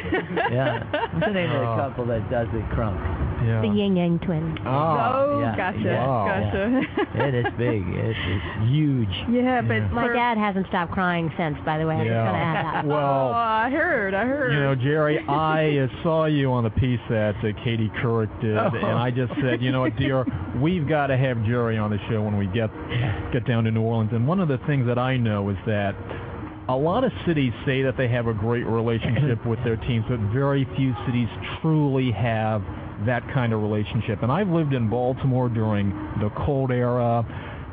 [0.52, 0.84] Yeah.
[1.14, 1.76] What's the name of Oh.
[1.76, 2.98] the couple that does the crunk?
[3.46, 3.62] Yeah.
[3.62, 4.58] The Yin Yang Twins.
[4.66, 5.14] Ah.
[5.16, 6.26] Oh, yeah, gotcha, yeah, Wow.
[6.28, 7.28] gotcha.
[7.28, 7.88] It is big.
[7.88, 9.14] It is huge.
[9.30, 11.96] Yeah, but My for- dad hasn't stopped crying since, by the way.
[11.96, 12.24] I'm just Yeah.
[12.24, 12.86] going to add that.
[12.86, 14.54] Oh, Well, I heard, I heard.
[14.54, 18.58] You know, Jerry, I uh, saw you on the piece that uh, Katie Couric did,
[18.58, 18.72] Oh.
[18.74, 20.26] and I just said, you know what, dear,
[20.60, 22.70] we've got to have Jerry on the show when we get
[23.32, 24.12] get down to New Orleans.
[24.14, 25.96] And one of the things that I know is that
[26.70, 30.20] a lot of cities say that they have a great relationship with their teams, but
[30.34, 31.30] very few cities
[31.62, 32.62] truly have
[33.06, 34.24] that kind of relationship.
[34.24, 37.26] And I've lived in Baltimore during the cold era,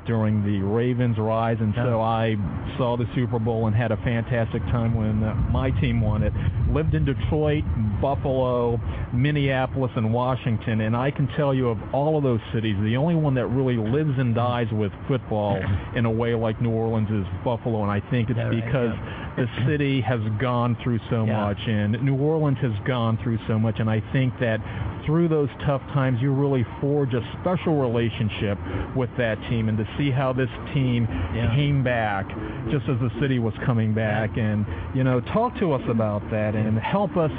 [0.07, 2.37] during the Ravens' rise, and so I
[2.77, 6.33] saw the Super Bowl and had a fantastic time when uh, my team won it.
[6.71, 7.65] Lived in Detroit,
[8.03, 8.79] Buffalo,
[9.15, 13.15] Minneapolis, and Washington, and I can tell you of all of those cities, the only
[13.15, 15.59] one that really lives and dies with football
[15.97, 18.93] in a way like New Orleans is Buffalo, and I think it's Yeah, right, because
[19.37, 21.41] the city has gone through so Yeah.
[21.45, 24.61] much, and New Orleans has gone through so much, and I think that
[25.05, 28.59] through those tough times, you really forge a special relationship
[28.95, 31.55] with that team, and to see how this team Yeah.
[31.55, 32.27] came back
[32.71, 36.55] just as the city was coming back, and you know, talk to us about that
[36.55, 37.33] and help us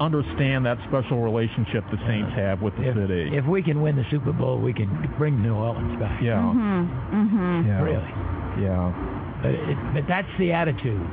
[0.00, 3.30] understand that special relationship the Saints have with the if, city.
[3.36, 6.20] If we can win the Super Bowl, we can bring New Orleans back.
[6.20, 6.38] Yeah.
[6.42, 7.16] Mm-hmm.
[7.16, 7.68] Mm-hmm.
[7.68, 7.82] Yeah.
[7.82, 8.64] Really.
[8.64, 8.92] Yeah.
[9.44, 11.04] But, it, but that's the attitude.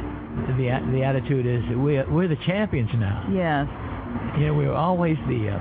[0.56, 3.28] The the attitude is that we're we're the champions now.
[3.28, 3.68] Yes.
[4.40, 5.60] You know, we were always the uh,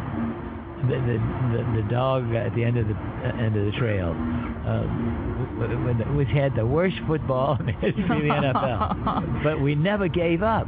[0.86, 1.16] the, the
[1.50, 4.14] the the dog at the end of the uh, end of the trail.
[4.14, 9.42] W- w- when the- we had the worst football in the history of the NFL,
[9.44, 10.66] but we never gave up.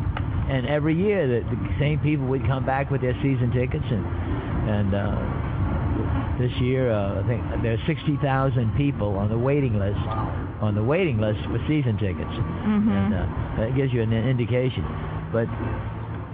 [0.50, 4.04] And every year, the, the same people would come back with their season tickets, and
[4.68, 9.98] and uh, this year, uh, I think there are 60,000 people on the waiting list
[10.62, 12.88] on the waiting list for season tickets, Mm-hmm.
[12.90, 13.26] and uh,
[13.60, 14.84] that gives you an indication.
[15.32, 15.48] But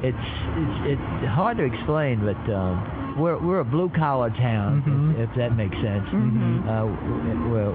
[0.04, 5.18] it's it's, it's hard to explain, but um, we're we're a blue collar town, Mhm.
[5.24, 6.06] if, if that makes sense.
[6.12, 6.62] Mhm.
[6.68, 6.86] Uh,
[7.50, 7.72] we're,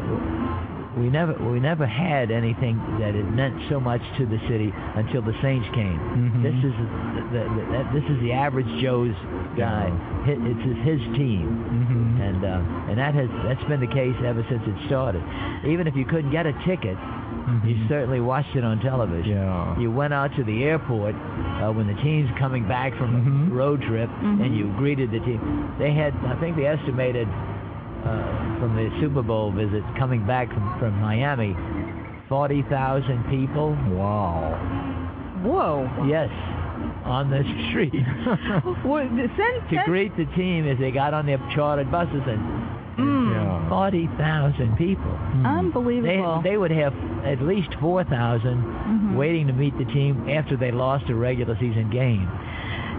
[0.97, 5.21] we never we never had anything that it meant so much to the city until
[5.21, 5.97] the Saints came.
[5.99, 6.43] Mhm.
[6.43, 9.15] This is the, the, the, this is the average Joe's
[9.57, 9.89] guy.
[10.25, 12.21] Hi- It's his, his team, Mm-hmm.
[12.21, 15.23] and uh, and that has that's been the case ever since it started.
[15.65, 16.97] Even if you couldn't get a ticket,
[17.65, 19.33] you certainly watched it on television.
[19.33, 19.79] Mm-hmm.
[19.79, 19.81] Yeah.
[19.81, 23.51] You went out to the airport uh, when the team's coming back from Mhm.
[23.51, 24.45] a road trip, Mhm.
[24.45, 25.39] and you greeted the team.
[25.79, 27.27] They had, I think, they estimated
[28.05, 31.55] uh, from the Super Bowl visit coming back from, from Miami,
[32.29, 33.71] forty thousand people.
[33.95, 34.53] Wow.
[35.43, 36.05] Whoa.
[36.07, 36.29] Yes,
[37.05, 37.93] on the street
[38.87, 42.81] What, send, to send, greet the team as they got on their chartered buses and.
[42.93, 43.33] Mm.
[43.33, 43.69] Yeah.
[43.69, 45.03] Forty thousand people.
[45.03, 45.43] Mm-hmm.
[45.43, 46.41] They, Unbelievable.
[46.43, 46.93] they would have
[47.25, 49.15] at least four Mhm.
[49.17, 52.29] waiting to meet the team after they lost a regular season game.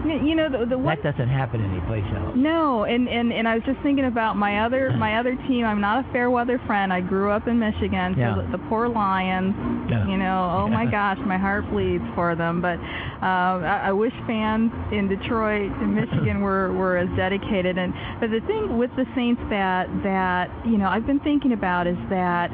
[0.05, 2.33] You know the, the one That doesn't happen anyplace else.
[2.35, 5.65] No, and, and and I was just thinking about my other my other team.
[5.65, 6.93] I'm not a fair weather friend.
[6.93, 8.35] I grew up in Michigan, so Yeah.
[8.35, 9.55] the, the poor Lions.
[9.89, 10.07] Yeah.
[10.07, 12.61] You know, oh my gosh, my heart bleeds for them.
[12.61, 12.77] But
[13.21, 17.77] uh, I, I wish fans in Detroit and Michigan were were as dedicated.
[17.77, 21.87] And but the thing with the Saints that that you know I've been thinking about
[21.87, 22.49] is that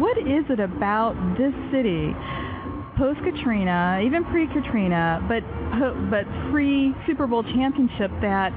[0.00, 2.12] what is it about this city?
[3.00, 5.40] Post Katrina, even pre Katrina, but
[6.12, 8.52] but pre Super Bowl championship that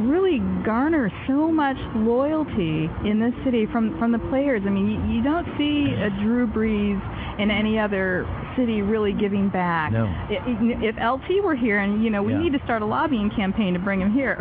[0.00, 4.62] really garner so much loyalty in this city from from the players.
[4.66, 6.98] I mean, you, you don't see a Drew Brees
[7.38, 8.26] in any other
[8.56, 9.92] city really giving back.
[9.92, 10.06] No.
[10.06, 12.38] I- i- If LT were here, and you know, we Yeah.
[12.40, 14.36] need to start a lobbying campaign to bring him here.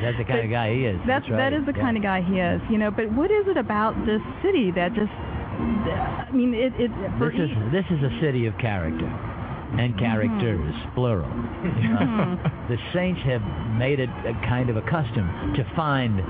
[0.00, 0.96] That's the kind of guy he is.
[1.06, 1.36] That's That's right.
[1.50, 1.82] that is the Yeah.
[1.82, 2.90] kind of guy he is, you know.
[2.90, 5.12] But what is it about this city that just?
[5.54, 9.33] I mean, it it for This is this is a city of character
[9.78, 11.28] and characters, plural.
[11.28, 12.38] Mhm.
[12.68, 13.42] the Saints have
[13.78, 16.22] made it a kind of a custom to find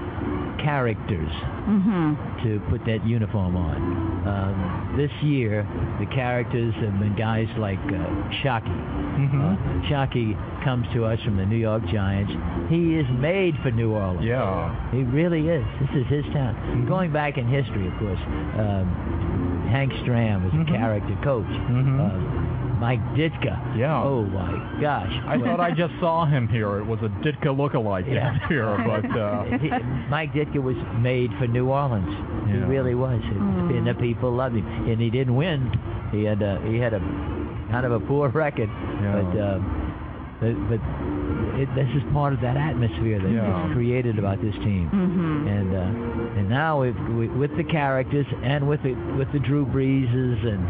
[0.59, 1.30] characters
[1.68, 2.16] Mhm.
[2.42, 3.76] to put that uniform on.
[4.26, 5.66] Um, this year,
[6.00, 7.98] the characters have been guys like uh,
[8.42, 8.72] Shockey.
[9.18, 9.40] Mm-hmm.
[9.42, 9.57] Uh,
[9.88, 12.33] Shockey comes to us from the New York Giants.
[12.68, 14.24] He is made for New Orleans.
[14.24, 14.74] Yeah.
[14.90, 15.64] He really is.
[15.80, 16.54] This is his town.
[16.54, 16.88] Mm-hmm.
[16.88, 18.18] Going back in history, of course,
[18.59, 21.46] um, Hank Stram was a character coach.
[21.46, 22.00] Mhm.
[22.00, 22.53] Uh,
[22.84, 23.54] Mike Ditka.
[23.78, 24.02] Yeah.
[24.04, 25.12] Oh my gosh.
[25.26, 26.78] I thought I just saw him here.
[26.80, 28.14] It was a Ditka lookalike Yeah.
[28.36, 29.70] down here, but uh, He-
[30.10, 32.12] Mike Ditka was made for New Orleans.
[32.50, 33.20] He really was.
[33.22, 33.78] Mm.
[33.78, 34.66] And the people loved him.
[34.90, 35.72] And he didn't win.
[36.12, 37.00] He had a he had a
[37.70, 38.68] kind of a poor record.
[38.68, 39.22] Yeah.
[39.22, 39.60] But um,
[40.40, 40.80] but, but
[41.62, 43.66] it, this is part of that atmosphere that Yeah.
[43.66, 44.90] is created about this team.
[44.92, 45.48] Mhm.
[45.56, 49.64] And uh, and now with, with with the characters and with the with the Drew
[49.64, 50.62] Breeses and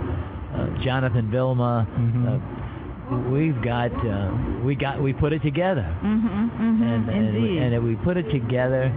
[0.54, 2.26] uh, Jonathan Vilma, Mhm.
[2.28, 4.30] uh, we've got uh,
[4.64, 6.50] we got we put it together Mhm.
[6.50, 6.82] Mhm.
[6.94, 8.90] and and we, and we put it together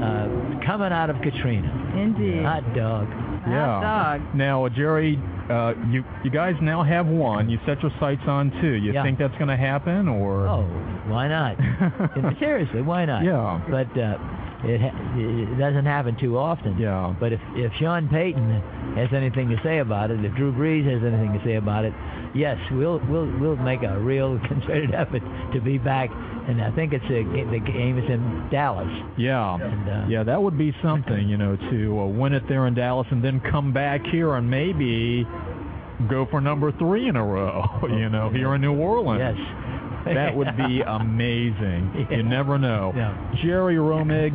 [0.00, 0.28] uh,
[0.64, 1.70] coming out of Katrina.
[1.96, 2.44] Indeed.
[2.44, 3.08] Hot dog.
[3.48, 3.66] yeah.
[3.66, 3.80] Hot
[4.18, 4.34] dog.
[4.34, 5.18] Now, Jerry,
[5.50, 7.48] uh, you you guys now have one.
[7.48, 8.74] You set your sights on two.
[8.74, 9.02] You Yeah.
[9.02, 10.46] think that's going to happen, or?
[10.46, 10.64] Oh,
[11.08, 11.56] why not?
[12.38, 13.24] Seriously, why not?
[13.24, 13.58] Yeah.
[13.68, 14.18] But uh,
[14.64, 16.78] it ha- it doesn't happen too often.
[16.78, 17.14] Yeah.
[17.18, 21.02] But if if Sean Payton has anything to say about it, if Drew Brees has
[21.02, 21.92] anything to say about it,
[22.34, 26.10] yes, we'll we'll we'll make a real concerted effort to be back.
[26.48, 28.88] And I think it's a, the game is in Dallas.
[29.18, 32.66] Yeah, And, uh, yeah, that would be something, you know, to uh, win it there
[32.66, 35.26] in Dallas and then come back here and maybe
[36.08, 39.20] go for number three in a row, you know, here in New Orleans.
[39.20, 39.77] Yes.
[40.18, 42.06] That would be amazing.
[42.10, 42.16] Yeah.
[42.16, 42.92] You never know.
[42.96, 43.34] Yeah.
[43.42, 44.32] Jerry Romig,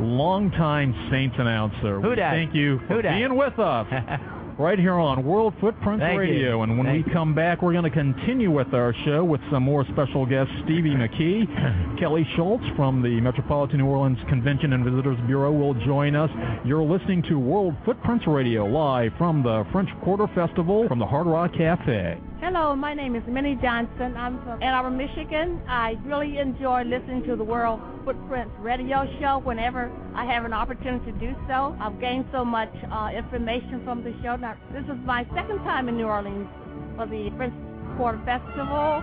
[0.00, 2.00] longtime Saints announcer.
[2.00, 2.32] Who dat?
[2.32, 3.86] Thank you for being with us
[4.58, 6.20] right here on World Footprints Thank you.
[6.20, 6.62] Radio.
[6.62, 7.14] And when Thank we you.
[7.14, 10.52] come back, we're going to continue with our show with some more special guests.
[10.64, 16.14] Stevie McKee, Kelly Schultz from the Metropolitan New Orleans Convention and Visitors Bureau will join
[16.14, 16.30] us.
[16.64, 21.26] You're listening to World Footprints Radio live from the French Quarter Festival from the Hard
[21.26, 22.18] Rock Cafe.
[22.40, 24.16] Hello, my name is Minnie Johnson.
[24.16, 25.62] I'm from Ann Arbor, Michigan.
[25.68, 31.12] I really enjoy listening to the World Footprints radio show whenever I have an opportunity
[31.12, 31.76] to do so.
[31.80, 34.36] I've gained so much uh, information from the show.
[34.42, 36.48] Now, this is my second time in New Orleans
[36.96, 37.54] for the French
[37.96, 38.98] Quarter Festival,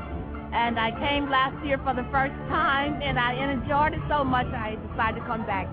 [0.51, 4.47] and I came last year for the first time, and I enjoyed it so much
[4.47, 5.69] I decided to come back.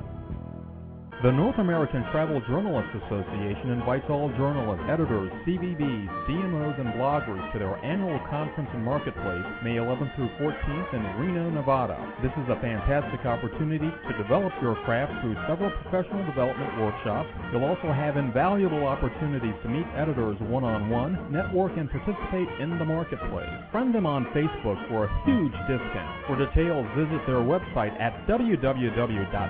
[1.26, 7.58] The North American Travel Journalists Association invites all journalists, editors, CVBs, DMOs, and bloggers to
[7.58, 11.98] their annual conference and marketplace May 11th through 14th in Reno, Nevada.
[12.22, 17.26] This is a fantastic opportunity to develop your craft through several professional development workshops.
[17.50, 23.50] You'll also have invaluable opportunities to meet editors one-on-one, network, and participate in the marketplace.
[23.74, 26.22] Friend them on Facebook for a huge discount.
[26.30, 29.42] For details, visit their website at www.natja.org.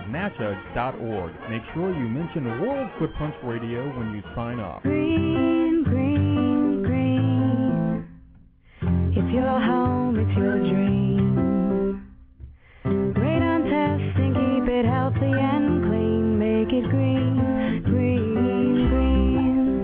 [1.52, 4.82] Make sure you mention World Footprints Radio when you sign up.
[4.82, 8.04] Green, green, green.
[9.12, 12.02] It's your home, it's your dream.
[12.84, 16.38] Radon testing, keep it healthy and clean.
[16.38, 19.82] Make it green, green, green.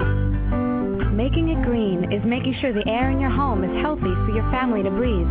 [1.16, 4.50] Making it green is making sure the air in your home is healthy for your
[4.50, 5.28] family to breathe.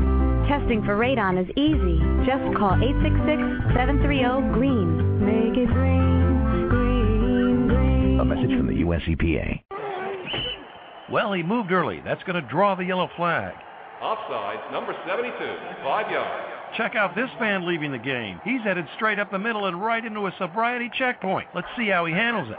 [0.47, 1.99] Testing for radon is easy.
[2.25, 5.00] Just call 866-730-GREEN.
[5.21, 8.19] Make it green, green, green.
[8.19, 9.01] A message from the U.S.
[9.07, 9.61] EPA.
[11.11, 12.01] Well, he moved early.
[12.03, 13.53] That's going to draw the yellow flag.
[14.01, 15.33] Offsides, number 72,
[15.83, 16.47] five yards.
[16.75, 18.39] Check out this man leaving the game.
[18.43, 21.49] He's headed straight up the middle and right into a sobriety checkpoint.
[21.53, 22.57] Let's see how he handles it.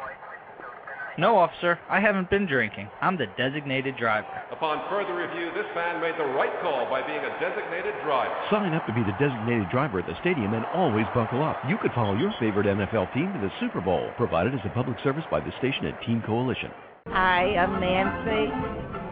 [1.19, 2.89] No, officer, I haven't been drinking.
[3.03, 4.33] I'm the designated driver.
[4.51, 8.33] Upon further review, this fan made the right call by being a designated driver.
[8.49, 11.61] Sign up to be the designated driver at the stadium and always buckle up.
[11.69, 14.97] You could follow your favorite NFL team to the Super Bowl, provided as a public
[15.05, 16.73] service by the station and Team Coalition.
[17.13, 18.49] Hi, I'm Nancy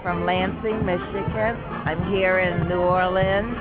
[0.01, 1.53] from Lansing, Michigan.
[1.85, 3.53] I'm here in New Orleans,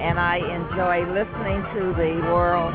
[0.00, 2.72] and I enjoy listening to the World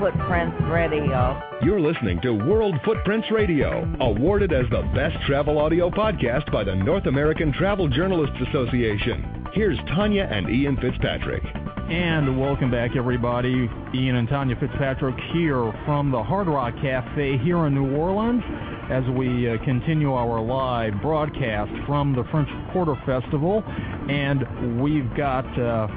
[0.00, 1.38] Footprints Radio.
[1.62, 6.74] You're listening to World Footprints Radio, awarded as the best travel audio podcast by the
[6.74, 9.46] North American Travel Journalists Association.
[9.52, 11.42] Here's Tanya and Ian Fitzpatrick.
[11.90, 13.68] And welcome back, everybody.
[13.94, 18.42] Ian and Tanya Fitzpatrick here from the Hard Rock Cafe here in New Orleans
[18.90, 23.62] as we uh, continue our live broadcast from the French Quarter Festival.
[24.08, 25.88] And we've got uh,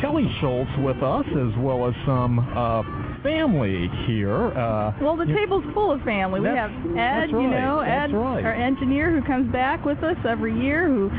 [0.00, 4.48] Kelly Schultz with us as well as some uh, family here.
[4.52, 6.40] Uh, well, the table's full of family.
[6.40, 8.44] We have Ed, you know, Ed, right.
[8.44, 11.10] our engineer who comes back with us every year, who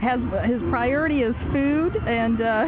[0.00, 2.64] has his priority is food and uh,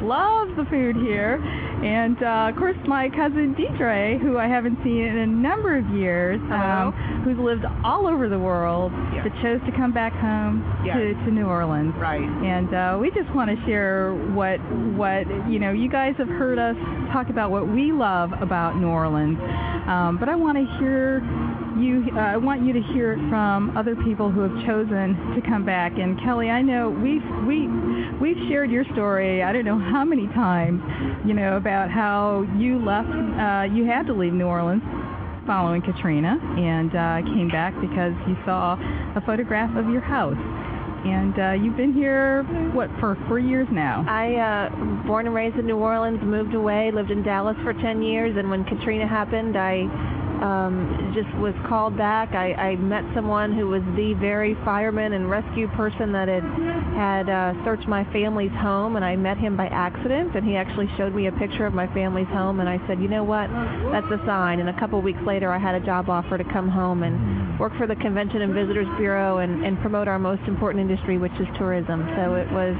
[0.06, 1.36] loves the food here.
[1.36, 5.86] And uh, of course, my cousin Deidre, who I haven't seen in a number of
[5.90, 6.94] years, um,
[7.26, 9.24] who's lived all over the world, Yes.
[9.26, 10.94] that chose to come back home Yes.
[10.96, 11.92] to, to New Orleans.
[11.98, 12.22] Right.
[12.22, 14.60] And uh, we just want to share what
[14.94, 15.72] what you know.
[15.72, 16.76] You guys have heard us
[17.12, 19.38] talk about what we love about New Orleans,
[19.88, 21.18] um, but I want to hear
[21.82, 22.06] you.
[22.14, 25.64] Uh, I want you to hear it from other people who have chosen to come
[25.66, 25.98] back.
[25.98, 27.66] And Kelly, I know we've we
[28.22, 29.42] we've shared your story.
[29.42, 30.80] I don't know how many times,
[31.26, 33.10] you know, about how you left.
[33.10, 34.82] Uh, you had to leave New Orleans
[35.46, 38.74] following Katrina and uh, came back because you saw
[39.16, 40.36] a photograph of your house.
[41.06, 42.42] And uh, you've been here,
[42.74, 44.04] what, for four years now?
[44.08, 48.02] I uh born and raised in New Orleans, moved away, lived in Dallas for 10
[48.02, 49.86] years, and when Katrina happened, I
[50.42, 52.34] um just was called back.
[52.34, 56.44] I, I met someone who was the very fireman and rescue person that had
[56.96, 60.88] had uh, searched my family's home, and I met him by accident, and he actually
[60.96, 63.48] showed me a picture of my family's home, and I said, you know what,
[63.92, 64.60] that's a sign.
[64.60, 67.76] And a couple weeks later, I had a job offer to come home and work
[67.78, 71.48] for the Convention and Visitors Bureau and, and promote our most important industry, which is
[71.56, 72.04] tourism.
[72.16, 72.76] So it was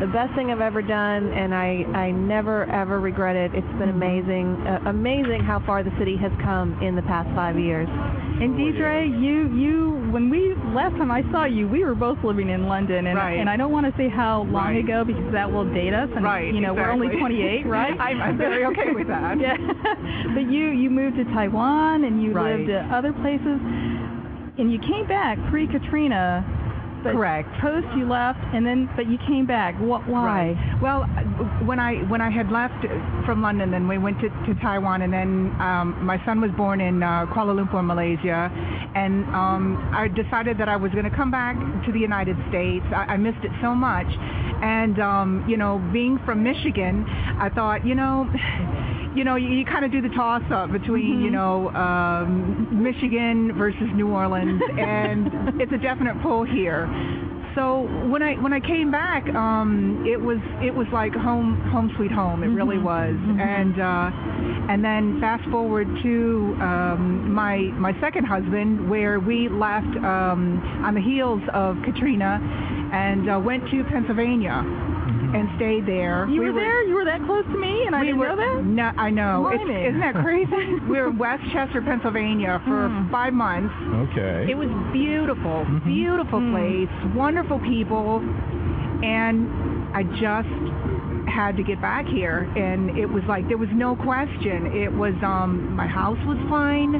[0.00, 3.54] the best thing I've ever done, and I, I never ever regret it.
[3.54, 7.58] It's been amazing, uh, amazing how far the city has come in the past five
[7.58, 7.88] years.
[7.88, 12.18] And oh, Deidre, you you when we last time I saw you, we were both
[12.24, 13.38] living in London, and Right.
[13.38, 14.84] and I don't want to say how long Right.
[14.84, 17.98] ago because that will date us, and Right, you know we're only 28, right?
[18.00, 19.38] I'm- I'm very okay with that.
[19.40, 19.56] yeah,
[20.34, 22.58] but you you moved to Taiwan and you Right.
[22.58, 23.58] lived at other places,
[24.58, 26.44] and you came back pre-Katrina.
[27.06, 27.48] But Correct.
[27.60, 29.78] Post you left, and then but you came back.
[29.78, 30.08] What?
[30.08, 30.24] Why?
[30.26, 30.82] Right.
[30.82, 31.02] Well,
[31.64, 32.74] when I when I had left
[33.24, 36.80] from London, then we went to, to Taiwan, and then um, my son was born
[36.80, 38.50] in uh, Kuala Lumpur, Malaysia,
[38.96, 41.54] and um, I decided that I was going to come back
[41.86, 42.84] to the United States.
[42.90, 44.08] I, I missed it so much,
[44.62, 47.06] and um, you know, being from Michigan,
[47.38, 48.28] I thought, you know.
[49.16, 53.52] You know, you, you kind of do the toss up between, you know, um, Michigan
[53.56, 56.86] versus New Orleans, and it's a definite pull here.
[57.54, 61.90] so when I when I came back, um, it was it was like home home
[61.96, 62.42] sweet home.
[62.44, 62.82] It really Mhm.
[62.82, 63.14] was.
[63.16, 63.40] Mhm.
[63.40, 67.56] And uh, and then fast forward to um, my
[67.86, 72.38] my second husband, where we left um, on the heels of Katrina,
[72.92, 74.60] and uh, went to Pennsylvania.
[75.36, 76.26] And stayed there.
[76.28, 76.82] You We were there?
[76.88, 78.64] You were that close to me, and I we didn't were, know that.
[78.64, 79.48] No, I know.
[79.52, 80.50] It's, isn't that crazy?
[80.88, 83.10] we were in West Chester, Pennsylvania for Hmm.
[83.10, 83.74] five months.
[84.12, 84.50] Okay.
[84.50, 88.18] It was beautiful, beautiful place, wonderful people,
[89.04, 89.48] and
[89.94, 90.48] I just
[91.28, 95.12] had to get back here and it was like there was no question it was
[95.24, 96.94] um my house was fine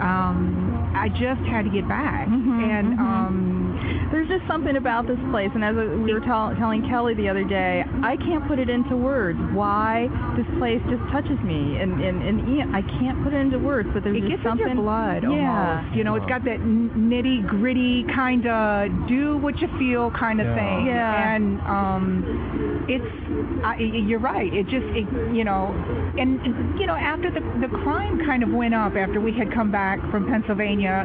[0.00, 3.65] um i just had to get back and um
[4.12, 7.44] There's just something about this place, and as we were tell, telling Kelly the other
[7.44, 12.22] day, I can't put it into words why this place just touches me, and and,
[12.22, 14.68] and Ian, I can't put it into words, but there's it just gets something.
[14.68, 15.80] in your blood yeah.
[15.82, 15.96] almost.
[15.96, 20.46] You know, it's got that nitty gritty kind of do what you feel kind of
[20.46, 20.54] Yeah.
[20.54, 20.86] thing.
[20.86, 21.34] Yeah.
[21.34, 24.52] And um, it's I, you're right.
[24.52, 25.74] It just it, you know,
[26.18, 29.70] and you know after the the crime kind of went up after we had come
[29.72, 31.04] back from Pennsylvania,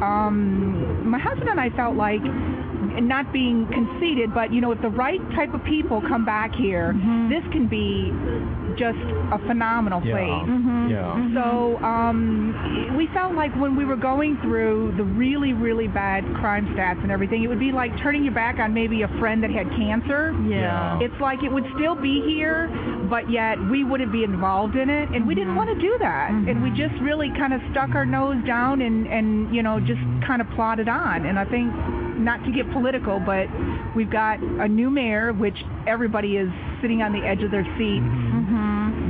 [0.00, 2.20] um, my husband and I felt like
[3.06, 6.92] not being conceited, but you know, if the right type of people come back here,
[7.30, 8.10] this can be
[8.76, 8.98] just
[9.32, 10.12] a phenomenal Yeah.
[10.14, 10.48] place.
[10.48, 10.90] Mhm.
[10.90, 11.34] Yeah.
[11.34, 16.66] So um, we felt like when we were going through the really, really bad crime
[16.74, 19.50] stats and everything, it would be like turning your back on maybe a friend that
[19.50, 20.34] had cancer.
[20.46, 20.98] Yeah.
[21.00, 22.70] It's like it would still be here,
[23.08, 25.56] but yet we wouldn't be involved in it, and we didn't mm-hmm.
[25.56, 26.30] want to do that.
[26.30, 26.76] And we mm-hmm.
[26.76, 30.48] just really kind of stuck our nose down and, and you know, just kind of
[30.50, 31.26] plodded on.
[31.26, 31.72] And I think,
[32.18, 33.46] not to get political, but
[33.94, 35.56] we've got a new mayor, which
[35.86, 36.50] everybody is
[36.82, 38.27] sitting on the edge of their seat mm-hmm.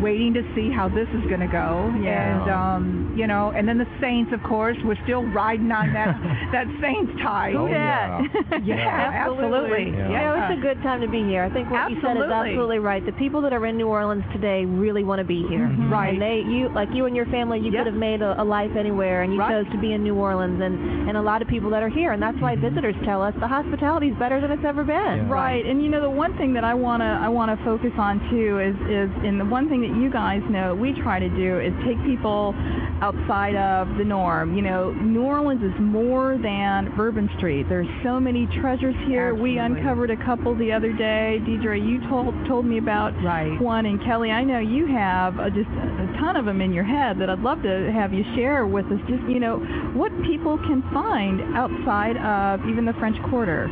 [0.00, 1.90] Waiting to see how this is going to go.
[2.02, 2.42] Yeah.
[2.42, 6.14] And um, you know, and then the Saints, of course, we're still riding on that
[6.52, 7.54] that Saints tide.
[7.54, 8.22] Who dat?
[8.64, 9.90] yeah, absolutely.
[9.90, 11.42] You know, it's a good time to be here.
[11.44, 12.50] I think what you said is Absolutely.
[12.50, 13.04] absolutely right.
[13.04, 15.66] The people that are in New Orleans today really want to be here.
[15.68, 15.90] Mhm.
[15.90, 16.12] Right.
[16.14, 18.74] And they, you, like you and your family, you could have made a, a life
[18.76, 20.60] anywhere, and you chose to be in New Orleans.
[20.62, 23.34] And and a lot of people that are here, and that's why visitors tell us
[23.40, 25.28] the hospitality is better than it's ever been.
[25.28, 28.58] Right, and you know the one thing that I wanna I wanna focus on too
[28.60, 31.72] is is and the one thing that you guys know we try to do is
[31.86, 32.54] take people
[33.00, 34.54] outside of the norm.
[34.56, 37.66] You know, New Orleans is more than Bourbon Street.
[37.68, 39.34] There's so many treasures here.
[39.34, 41.38] We uncovered a couple the other day.
[41.46, 43.60] Deidre, you told told me about Right.
[43.60, 46.84] one, and Kelly, I know you have uh, just a ton of them in your
[46.84, 49.00] head that I'd love to have you share with us.
[49.08, 49.58] Just you know
[49.94, 53.68] what people can find outside of even the French Quarter.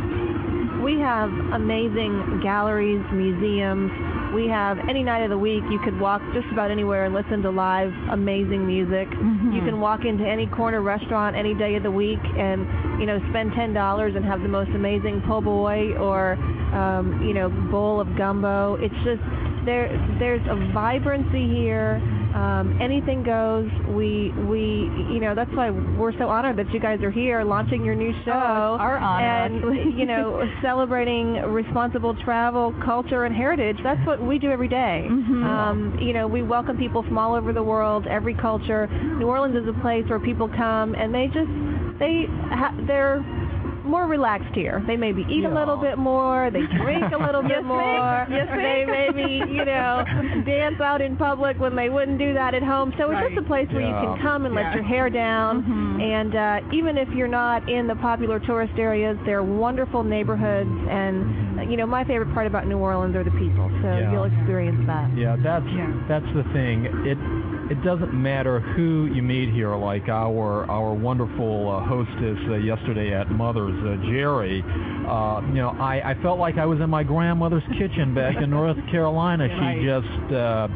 [0.82, 3.90] We have amazing galleries, museums.
[4.36, 7.40] We have any night of the week you could walk just about anywhere and listen
[7.40, 9.08] to live amazing music.
[9.54, 13.18] You can walk into any corner restaurant any day of the week and you know
[13.30, 16.34] spend ten dollars and have the most amazing po' boy or
[16.76, 18.74] um, you know bowl of gumbo.
[18.74, 19.24] It's just
[19.64, 19.88] there.
[20.20, 21.96] There's a vibrancy here.
[22.36, 23.70] Um, anything goes.
[23.88, 27.82] We we you know that's why we're so honored that you guys are here launching
[27.82, 28.32] your new show.
[28.32, 29.24] Oh, our honor,
[29.70, 33.78] And you know celebrating responsible travel, culture, and heritage.
[33.82, 35.06] That's what we do every day.
[35.08, 38.88] Um, you know we welcome people from all over the world, every culture.
[39.18, 41.48] New Orleans is a place where people come and they just
[41.98, 43.24] they ha- they're
[43.86, 44.82] more relaxed here.
[44.86, 46.50] They maybe eat a little bit more.
[46.50, 48.26] They drink a little bit more.
[48.30, 50.04] Yes, they maybe you know
[50.44, 52.92] dance out in public when they wouldn't do that at home.
[52.98, 55.64] So it's just a place where you can come and let your hair down.
[56.00, 60.70] And uh, even if you're not in the popular tourist areas, they're wonderful neighborhoods.
[60.90, 63.70] And uh, you know my favorite part about New Orleans are the people.
[63.82, 64.12] So Yeah.
[64.12, 65.10] you'll experience that.
[65.16, 65.66] Yeah, that's
[66.08, 66.84] that's the thing.
[67.06, 67.18] It
[67.70, 69.74] it doesn't matter who you meet here.
[69.74, 74.62] Like our our wonderful uh, hostess uh, yesterday at Mother's, uh, Jerry.
[74.62, 78.50] Uh, you know, I I felt like I was in my grandmother's kitchen back in
[78.50, 79.48] North Carolina.
[79.48, 80.32] She just.
[80.32, 80.68] Uh,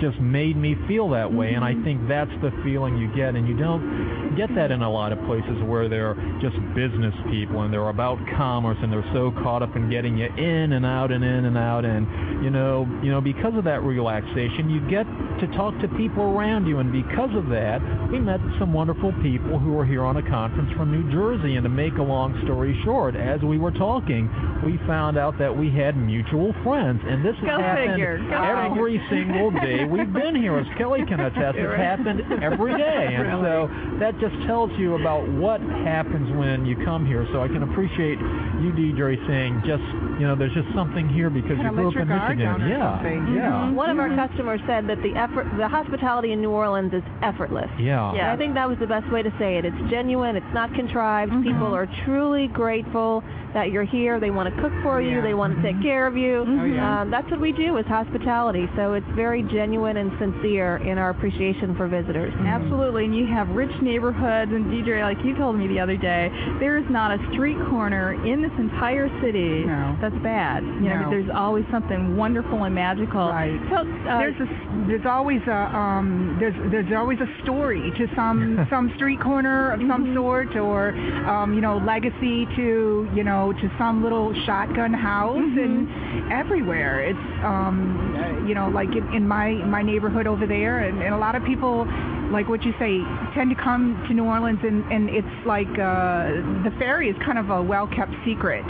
[0.00, 1.84] just made me feel that way and I mm-hmm.
[1.84, 5.18] think that's the feeling you get and you don't get that in a lot of
[5.26, 9.74] places where they're just business people and they're about commerce and they're so caught up
[9.74, 12.06] in getting you in and out and in and out and
[12.44, 15.04] you know you know because of that relaxation you get
[15.40, 17.82] to talk to people around you and because of that
[18.12, 21.64] we met some wonderful people who were here on a conference from New Jersey and
[21.64, 24.30] to make a long story short as we were talking
[24.64, 28.18] we found out that we had mutual friends and this Go happened figure.
[28.32, 31.58] Every single day we've been here, as Kelly can attest.
[31.58, 31.78] It's Right.
[31.78, 33.42] happened every day, and Really.
[33.42, 33.70] so
[34.00, 37.26] that just tells you about what happens when you come here.
[37.32, 38.18] So I can appreciate
[38.60, 39.82] you, Deidre, saying just
[40.18, 42.38] you know, there's just something here because Kinda you grew let up your in Michigan.
[42.38, 43.34] down or yeah, something.
[43.36, 43.70] yeah.
[43.70, 47.70] One of our customers said that the effort, the hospitality in New Orleans is effortless.
[47.78, 48.10] Yeah.
[48.10, 49.64] And I think that was the best way to say it.
[49.64, 50.34] It's genuine.
[50.34, 51.30] It's not contrived.
[51.32, 51.42] Mm-hmm.
[51.52, 53.22] People are truly grateful
[53.54, 54.18] that you're here.
[54.18, 55.16] They want to cook for you.
[55.18, 55.20] Yeah.
[55.22, 56.44] They want to take care of you.
[56.46, 57.02] Oh, yeah.
[57.02, 58.68] um, that's what we do is hospitality.
[58.74, 62.32] So it's very genuine and sincere in our appreciation for visitors.
[62.40, 64.50] Absolutely, and you have rich neighborhoods.
[64.52, 68.12] And Deidre, like you told me the other day, there is not a street corner
[68.26, 69.64] in this entire city
[70.00, 70.62] that's bad.
[70.64, 73.28] You know, there's always something wonderful and magical.
[73.28, 73.58] Right.
[73.68, 74.48] Tell, uh, there's a,
[74.88, 79.80] there's always a um there's there's always a story to some some street corner of
[79.86, 80.90] some sort or
[81.28, 87.04] um you know legacy to you know to some little shotgun house and everywhere.
[87.04, 91.18] It's um you know like in, in my my neighborhood over there and, and a
[91.18, 91.86] lot of people
[92.32, 93.00] like what you say
[93.34, 97.38] tend to come to New Orleans and and it's like uh the ferry is kind
[97.38, 98.64] of a well kept secret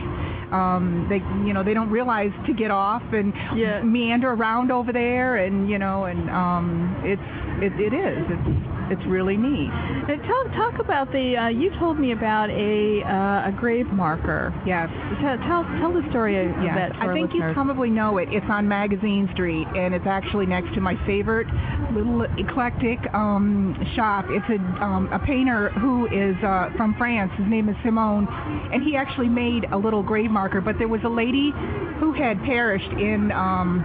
[0.53, 3.83] um they you know they don't realize to get off and yeah.
[3.83, 7.21] meander around over there and you know and um it's
[7.63, 11.37] it, it is it's it's really neat Uh, Tell, talk about the.
[11.37, 14.53] Uh, you told me about a uh, a grave marker.
[14.67, 14.89] Yes.
[15.21, 16.93] Tell tell, tell the story of Yes, that.
[16.97, 18.29] For I think you probably know it.
[18.33, 21.47] It's on Magazine Street, and it's actually next to my favorite
[21.93, 24.27] little eclectic um, shop.
[24.29, 27.33] It's a um, a painter who is uh, from France.
[27.37, 28.27] His name is Simone,
[28.73, 30.61] and he actually made a little grave marker.
[30.61, 31.53] But there was a lady
[32.01, 33.81] who had perished in um,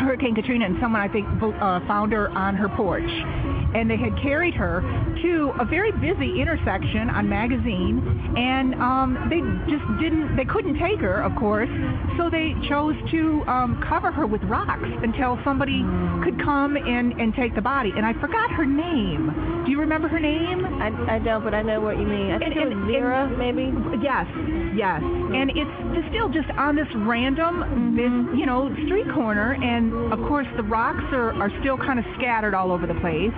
[0.00, 3.08] Hurricane Katrina, and someone I think uh, found her on her porch.
[3.74, 4.82] And they had carried her
[5.22, 7.98] to a very busy intersection on Magazine,
[8.36, 11.68] and um, they just didn't, they couldn't take her, of course,
[12.16, 15.82] so they chose to um, cover her with rocks until somebody
[16.22, 17.92] could come and, and take the body.
[17.96, 19.62] And I forgot her name.
[19.64, 20.64] Do you remember her name?
[20.64, 22.30] I, I don't, but I know what you mean.
[22.30, 23.72] I think it was Vera, maybe.
[24.02, 24.26] Yes,
[24.76, 25.02] yes.
[25.02, 30.46] And it's still just on this random, this, you know, street corner, and of course
[30.56, 33.34] the rocks are, are still kind of scattered all over the place.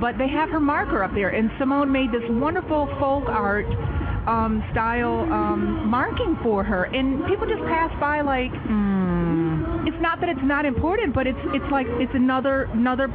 [0.00, 3.66] But they have her marker up there, and Simone made this wonderful folk art
[4.28, 9.88] um, style um, marking for her, and people just pass by like, mm.
[9.88, 13.08] it's not that it's not important, but it's it's like it's another another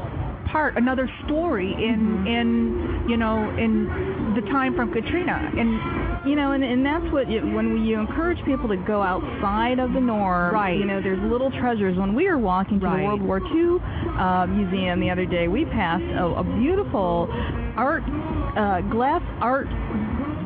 [0.51, 6.51] part, another story in in you know in the time from Katrina, and you know,
[6.53, 10.53] and, and that's what you, when you encourage people to go outside of the norm.
[10.53, 10.77] Right.
[10.77, 11.97] You know, there's little treasures.
[11.97, 13.01] When we were walking to Right.
[13.01, 13.79] the World War II
[14.17, 17.27] uh, museum the other day, we passed a, a beautiful
[17.75, 18.03] art,
[18.57, 19.67] uh, glass art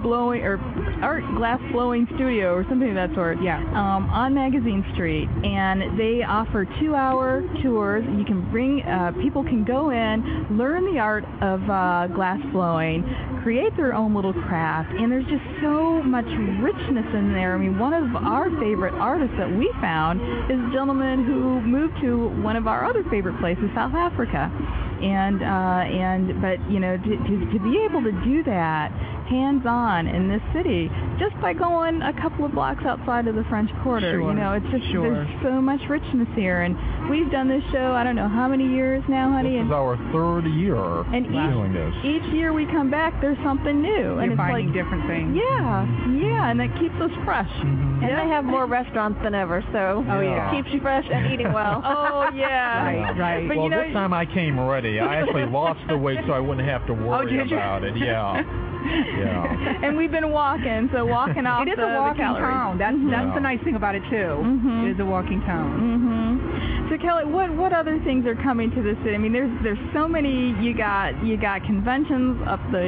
[0.01, 0.57] blowing or
[1.01, 3.41] art glass blowing studio or something of that sort.
[3.41, 3.59] Yeah.
[3.73, 8.03] Um, on Magazine Street, and they offer two-hour tours.
[8.17, 13.03] You can bring uh, people can go in, learn the art of uh, glass blowing,
[13.43, 16.27] create their own little craft, and there's just so much
[16.61, 17.55] richness in there.
[17.55, 20.19] I mean, one of our favorite artists that we found
[20.51, 24.51] is a gentleman who moved to one of our other favorite places, South Africa,
[25.01, 28.89] and uh, and but you know to, to to be able to do that
[29.29, 33.69] hands-on in this city just by going a couple of blocks outside of the French
[33.83, 34.11] Quarter.
[34.19, 35.09] Sure, You know, it's just sure.
[35.25, 36.75] there's so much richness here, and
[37.09, 39.73] we've done this show I don't know how many years now, honey, This and is
[39.73, 40.77] our third year
[41.13, 41.93] and doing this.
[42.03, 45.05] each each year we come back, there's something new, and You're it's finding like different
[45.07, 45.35] things.
[45.37, 45.85] Yeah,
[46.17, 47.49] yeah, and that keeps us fresh.
[47.61, 48.03] Mm-hmm.
[48.03, 50.49] And they have more restaurants than ever, so Oh, yeah.
[50.51, 51.81] it keeps you fresh and eating well.
[51.85, 53.47] oh yeah, Right, right.
[53.47, 54.99] But well, you know, this time I came ready.
[54.99, 57.55] I actually lost the weight so I wouldn't have to oh, worry Oh, did you?
[57.57, 57.95] about it.
[57.97, 58.41] Yeah.
[59.17, 59.79] Yeah.
[59.83, 62.77] and we've been walking, so walking off It is the, a walking town.
[62.77, 63.09] That's Mhm.
[63.09, 64.29] that's the nice thing about it too.
[64.43, 64.85] Mhm.
[64.85, 65.67] It is a walking town.
[65.81, 66.89] Mhm.
[66.89, 69.15] So Kelly, what what other things are coming to the city?
[69.15, 70.55] I mean, there's there's so many.
[70.61, 72.87] You got you got conventions up the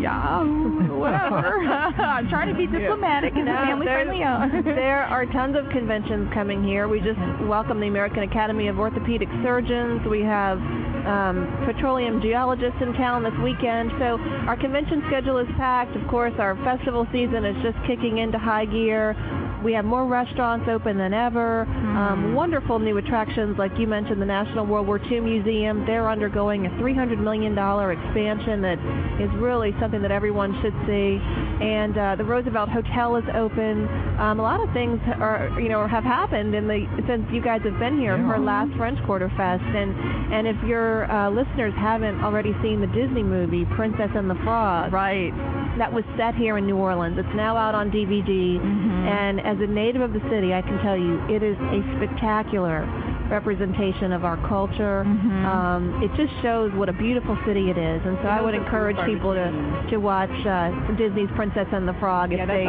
[0.00, 1.58] yeah, whatever.
[1.98, 4.18] I'm trying to be diplomatic and No, family friendly.
[4.64, 6.86] there are tons of conventions coming here.
[6.88, 10.06] We just welcome the American Academy of Orthopedic Surgeons.
[10.06, 10.60] We have
[11.06, 13.90] um, petroleum geologists in town this weekend.
[13.98, 15.96] So our convention schedule is packed.
[15.96, 19.16] Of course, our festival season is just kicking into high gear.
[19.62, 21.62] We have more restaurants open than ever.
[21.62, 25.84] Um, wonderful new attractions, like you mentioned, the National World War II Museum.
[25.86, 28.78] They're undergoing a $300 million expansion that
[29.20, 31.20] is really something that everyone should see.
[31.60, 33.86] And uh, the Roosevelt Hotel is open.
[34.18, 37.60] Um, a lot of things are, you know, have happened in the since you guys
[37.64, 39.62] have been here for last French Quarter Fest.
[39.62, 39.92] And
[40.32, 44.92] and if your uh, listeners haven't already seen the Disney movie Princess and the Frog,
[44.92, 45.32] right,
[45.78, 47.16] that was set here in New Orleans.
[47.18, 48.58] It's now out on DVD.
[48.58, 49.06] Mm-hmm.
[49.06, 52.84] And as a native of the city, I can tell you it is a spectacular
[53.30, 55.04] representation of our culture.
[55.06, 55.46] Mm-hmm.
[55.46, 58.96] Um, it just shows what a beautiful city it is, and so I would encourage
[59.06, 59.50] people to
[59.90, 62.66] to watch uh, Disney's Princess and the Frog if Yeah, they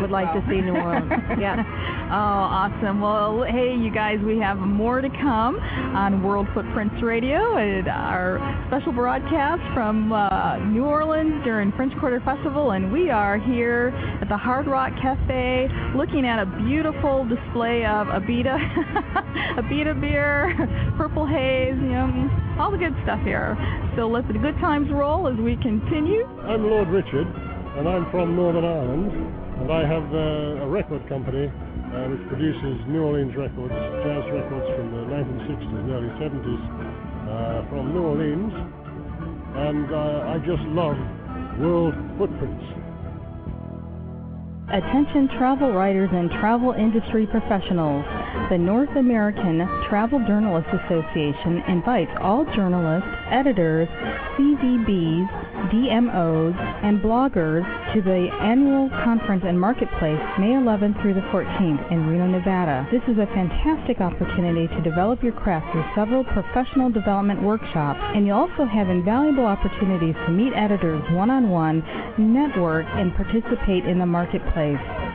[0.00, 0.42] would like well.
[0.42, 1.10] to see New Orleans.
[1.38, 1.62] yeah.
[2.10, 3.00] Oh, awesome.
[3.00, 8.38] Well, hey, you guys, we have more to come on World Footprints Radio and our
[8.68, 12.72] special broadcast from uh, New Orleans during French Quarter Festival.
[12.72, 13.88] And we are here
[14.20, 18.56] at the Hard Rock Cafe looking at a beautiful display of Abita,
[19.58, 20.52] Abita beer,
[21.00, 22.12] Purple Haze, you know,
[22.60, 23.56] all the good stuff here.
[23.96, 26.28] So let the good times roll as we continue.
[26.44, 27.24] I'm Lord Richard,
[27.80, 29.08] and I'm from Northern Ireland,
[29.64, 33.72] and I have uh, a record company uh, which produces New Orleans records,
[34.04, 36.62] jazz records from the 1960s and early 70s
[37.24, 38.52] uh, from New Orleans,
[39.56, 40.98] and uh, I just love
[41.56, 42.83] World Footprints.
[44.72, 48.02] Attention travel writers and travel industry professionals.
[48.48, 49.60] The North American
[49.90, 53.88] Travel Journalists Association invites all journalists, editors,
[54.40, 55.28] CVBs,
[55.68, 57.62] DMOs, and bloggers
[57.92, 62.88] to the annual conference and marketplace May 11th through the 14th in Reno, Nevada.
[62.90, 68.26] This is a fantastic opportunity to develop your craft through several professional development workshops, and
[68.26, 71.84] you'll also have invaluable opportunities to meet editors one-on-one,
[72.16, 74.53] network, and participate in the marketplace.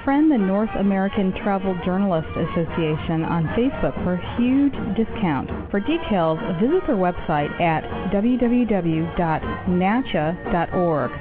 [0.03, 5.49] Friend the North American Travel Journalists Association on Facebook for a huge discount.
[5.71, 9.11] For details, visit their website at www.natja.org.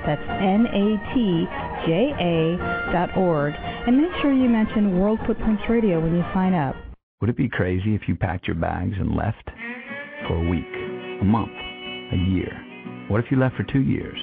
[0.06, 1.18] That's N-A-T-J-A
[2.92, 3.54] dot org.
[3.86, 6.74] And make sure you mention World Footprints Radio when you sign up.
[7.20, 9.50] Would it be crazy if you packed your bags and left?
[10.26, 10.64] For a week,
[11.20, 11.52] a month,
[12.12, 12.52] a year.
[13.08, 14.18] What if you left for two years?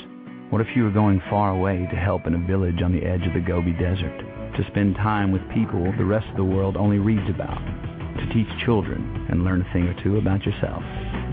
[0.51, 3.25] What if you were going far away to help in a village on the edge
[3.25, 4.15] of the Gobi Desert?
[4.55, 7.57] To spend time with people the rest of the world only reads about?
[7.57, 10.83] To teach children and learn a thing or two about yourself?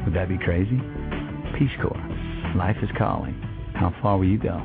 [0.04, 0.80] Would that be crazy?
[1.58, 2.00] Peace Corps.
[2.56, 3.34] Life is calling.
[3.74, 4.62] How far will you go?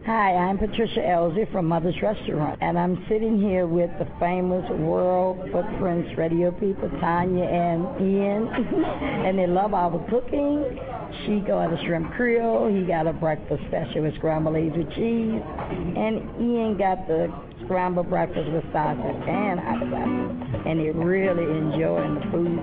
[0.05, 5.49] Hi, I'm Patricia Elsie from Mother's Restaurant, and I'm sitting here with the famous World
[5.53, 8.49] Footprints radio people, Tanya and Ian,
[8.85, 10.77] and they love our cooking.
[11.25, 15.41] She got a shrimp creole, he got a breakfast special with scrambled eggs with cheese,
[15.71, 17.33] and Ian got the
[17.65, 22.59] scrambled breakfast with sausage and hot sauce, and they're really enjoying the food.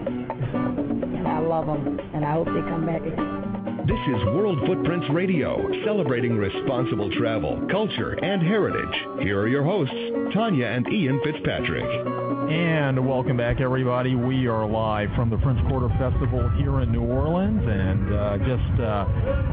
[1.15, 3.48] And I love them, and I hope they come back again.
[3.85, 9.23] This is World Footprints Radio, celebrating responsible travel, culture, and heritage.
[9.23, 9.95] Here are your hosts,
[10.33, 12.28] Tanya and Ian Fitzpatrick.
[12.49, 14.15] And welcome back, everybody.
[14.15, 18.81] We are live from the French Quarter Festival here in New Orleans and uh, just
[18.81, 19.05] uh,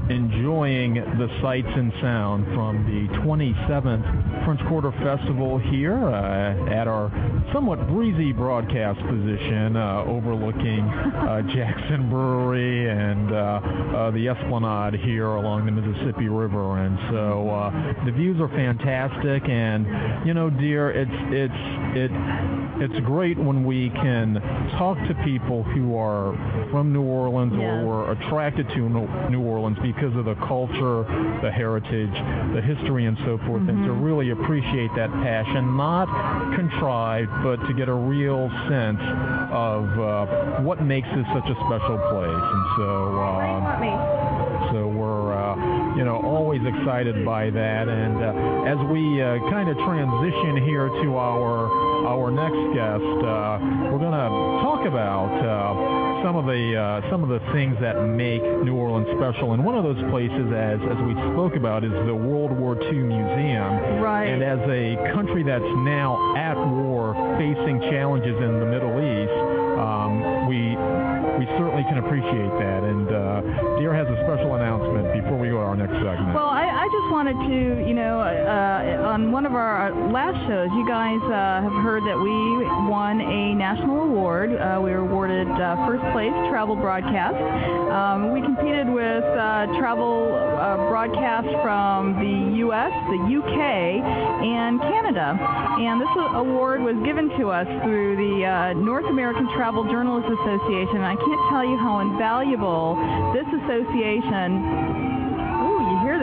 [0.09, 7.13] enjoying the sights and sound from the 27th French Quarter Festival here uh, at our
[7.53, 15.67] somewhat breezy broadcast position uh, overlooking uh, Jackson Brewery and uh, the Esplanade here along
[15.67, 16.79] the Mississippi River.
[16.79, 17.71] And so
[18.07, 19.47] the views are fantastic.
[19.51, 21.53] And, you know, dear, it's, it's,
[21.95, 24.35] it, it's great when we can
[24.79, 26.33] talk to people who are
[26.71, 27.81] from New Orleans Yeah.
[27.81, 28.89] or were attracted to
[29.31, 31.05] New Orleans because of the culture,
[31.43, 32.13] the heritage,
[32.55, 36.07] the history, and so forth, and to really appreciate that passion, not
[36.55, 39.01] contrived, but to get a real sense
[39.51, 40.27] of uh,
[40.63, 42.45] what makes this such a special place.
[42.53, 44.36] And so, um,
[45.97, 47.89] you know, always excited by that.
[47.89, 51.67] And uh, as we uh, kind of transition here to our
[52.07, 54.31] our next guest, uh, we're going to
[54.61, 59.09] talk about uh, some of the uh, some of the things that make New Orleans
[59.17, 59.55] special.
[59.55, 63.01] And one of those places, as as we spoke about, is the World War II
[63.09, 63.97] Museum.
[63.97, 64.29] Right.
[64.29, 69.37] And as a country that's now at war, facing challenges in the Middle East,
[69.81, 70.77] um, we
[71.41, 72.85] we certainly can appreciate that.
[72.85, 75.06] And uh, Dear has a special announcement
[75.87, 76.35] next segment.
[76.35, 80.69] Well, I, I just wanted to, you know, uh, on one of our last shows,
[80.75, 84.51] you guys uh, have heard that we won a national award.
[84.53, 87.37] Uh, we were awarded uh, first place travel broadcast.
[87.91, 95.39] Um, we competed with uh, travel uh, broadcasts from the U.S., the U.K., and Canada.
[95.79, 101.03] And this award was given to us through the North American Travel Journalists Association.
[101.03, 102.97] I can't tell you how invaluable
[103.35, 104.96] this association.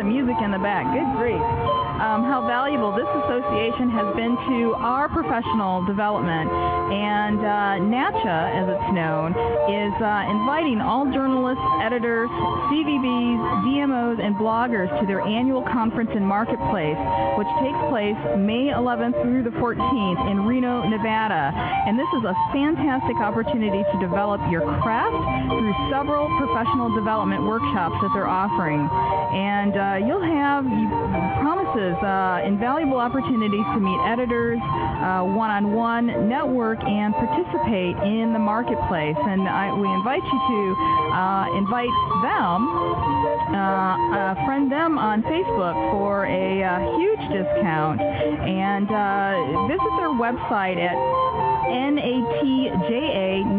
[0.04, 0.86] Music in the back.
[0.94, 6.50] Good grief um, how valuable this association has been to our professional development.
[6.50, 9.34] And uh, NATJA, as it's known,
[9.70, 12.30] is uh, inviting all journalists, editors,
[12.74, 16.98] CVBs, DMOs, and bloggers to their annual conference and Marketplace,
[17.38, 21.54] which takes place May 11th through the 14th in Reno, Nevada.
[21.86, 25.18] And this is a fantastic opportunity to develop your craft
[25.50, 28.90] through several professional development workshops that they're offering.
[29.34, 30.66] And uh, you'll have
[31.42, 34.60] promises uh, invaluable opportunities to meet editors,
[35.04, 39.18] uh, one-on-one, network, and participate in the marketplace.
[39.20, 40.60] And I, we invite you to
[41.12, 42.60] uh, invite them,
[43.52, 50.78] uh, friend them on Facebook for a uh, huge discount, and uh, visit their website
[50.80, 50.96] at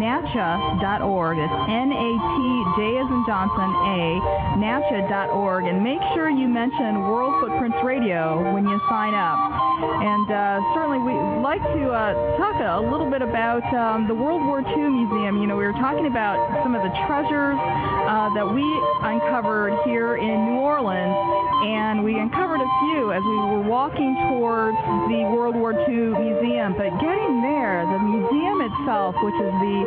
[0.04, 1.38] natja.org.
[1.38, 4.20] It's N-A-T-J as in Johnson, A,
[4.60, 5.64] natja.org.
[5.64, 9.40] And make sure you mention World Footprints Radio when you sign up.
[9.80, 14.44] And uh, certainly we'd like to uh, talk a little bit about um, the World
[14.44, 15.40] War II Museum.
[15.40, 18.64] You know, we were talking about some of the treasures uh, that we
[19.00, 21.16] uncovered here in New Orleans,
[21.64, 24.76] and we uncovered a few as we were walking towards
[25.08, 26.76] the World War II Museum.
[26.76, 29.78] But getting there, the museum itself, which is the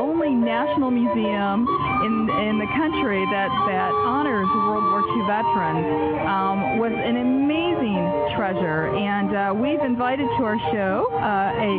[0.00, 1.68] only national museum
[2.00, 2.14] in
[2.48, 5.84] in the country that that honors World War II veterans,
[6.24, 8.06] um, was an amazing
[8.38, 8.94] treasure.
[8.94, 11.70] And uh, we've invited to our show uh, a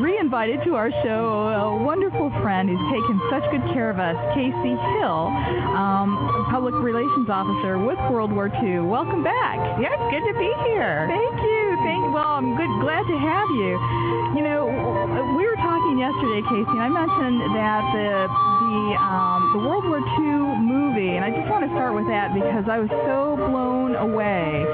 [0.00, 4.74] re-invited to our show a wonderful friend who's taken such good care of us, Casey
[4.96, 5.28] Hill,
[5.76, 6.16] um,
[6.50, 8.88] public relations officer with World War II.
[8.88, 9.58] Welcome back.
[9.76, 11.04] Yeah, it's good to be here.
[11.10, 11.60] Thank you.
[11.84, 12.02] Thank.
[12.14, 12.70] Well, I'm good.
[12.80, 13.72] Glad to have you.
[14.38, 14.70] You know,
[15.36, 18.08] we were talking yesterday, Casey, I mentioned that the
[18.64, 22.34] the um, the World War II movie, and I just want to start with that
[22.34, 24.64] because I was so blown away.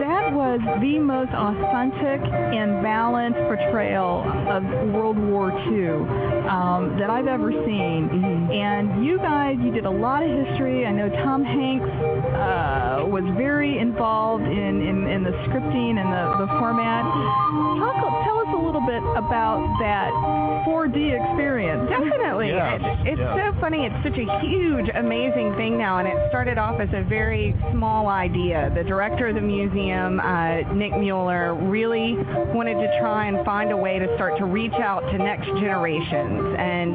[0.00, 6.04] That was the most authentic and balanced portrayal of World War II
[6.48, 8.08] um, that I've ever seen.
[8.12, 8.52] Mm-hmm.
[8.52, 10.84] And you guys, you did a lot of history.
[10.86, 16.44] I know Tom Hanks uh, was very involved in, in, in the scripting and the,
[16.44, 17.04] the format.
[17.80, 20.12] Talk, tell us a little bit about that
[20.66, 21.88] 4D experience.
[21.88, 22.48] Definitely.
[22.48, 23.38] Yes, It's yes.
[23.54, 23.86] so funny.
[23.86, 28.08] It's such a huge, amazing thing now, and it started off as a very small
[28.08, 28.72] idea.
[28.74, 32.18] The director of the museum, uh, Nick Mueller, really
[32.50, 36.56] wanted to try and find a way to start to reach out to next generations.
[36.58, 36.94] And,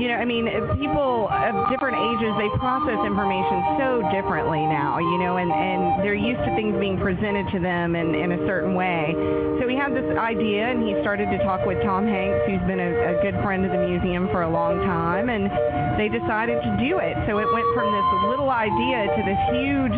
[0.00, 0.46] you know, I mean,
[0.78, 6.14] people of different ages, they process information so differently now, you know, and, and they're
[6.14, 9.10] used to things being presented to them in, in a certain way.
[9.60, 12.78] So he had this idea, and he started to talk with Tom Hanks, who's been
[12.80, 15.46] a, a good friend of the museum for a long time, and
[15.98, 17.16] they decided to do it.
[17.26, 19.96] So it went from this little idea to this huge,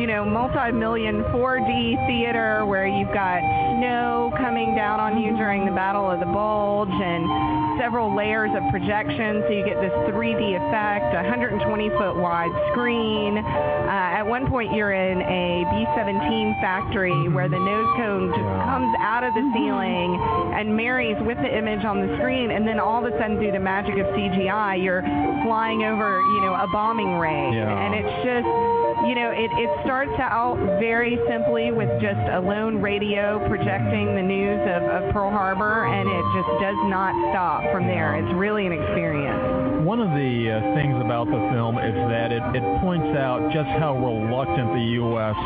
[0.00, 3.40] you know, multi-million 4D theater where you've got
[3.76, 8.62] snow coming down on you during the Battle of the Bulge and several layers of
[8.70, 13.38] projection so you get this 3D effect, 120 foot wide screen.
[13.38, 18.94] Uh, at one point you're in a B-17 factory where the nose cone just comes
[19.00, 20.16] out of the ceiling
[20.54, 23.52] and marries with the image on the screen and then all of a sudden through
[23.52, 25.02] the magic of CGI you're
[25.44, 27.56] flying over, you know, a bombing range.
[27.56, 27.70] Yeah.
[27.70, 32.80] And it's just you know, it, it starts out very simply with just a lone
[32.80, 37.86] radio projecting the news of, of Pearl Harbor, and it just does not stop from
[37.86, 38.16] there.
[38.16, 39.84] It's really an experience.
[39.84, 43.68] One of the uh, things about the film is that it, it points out just
[43.78, 45.36] how reluctant the U.S.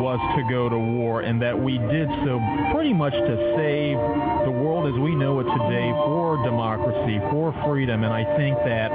[0.00, 2.40] was to go to war and that we did so
[2.72, 4.00] pretty much to save
[4.48, 8.04] the world as we know it today for democracy, for freedom.
[8.04, 8.90] And I think that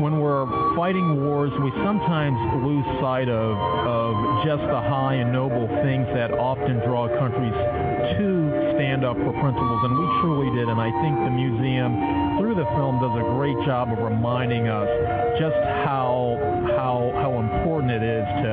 [0.00, 0.46] when we're
[0.76, 4.12] fighting wars, we sometimes lose sight of, of
[4.46, 7.56] just the high and noble things that often draw countries
[8.16, 9.80] to stand up for principles.
[9.84, 10.72] And we truly did.
[10.72, 14.88] And I think the museum, through the film, does a great job of reminding us
[15.36, 16.40] just how
[16.80, 18.52] how how important it is to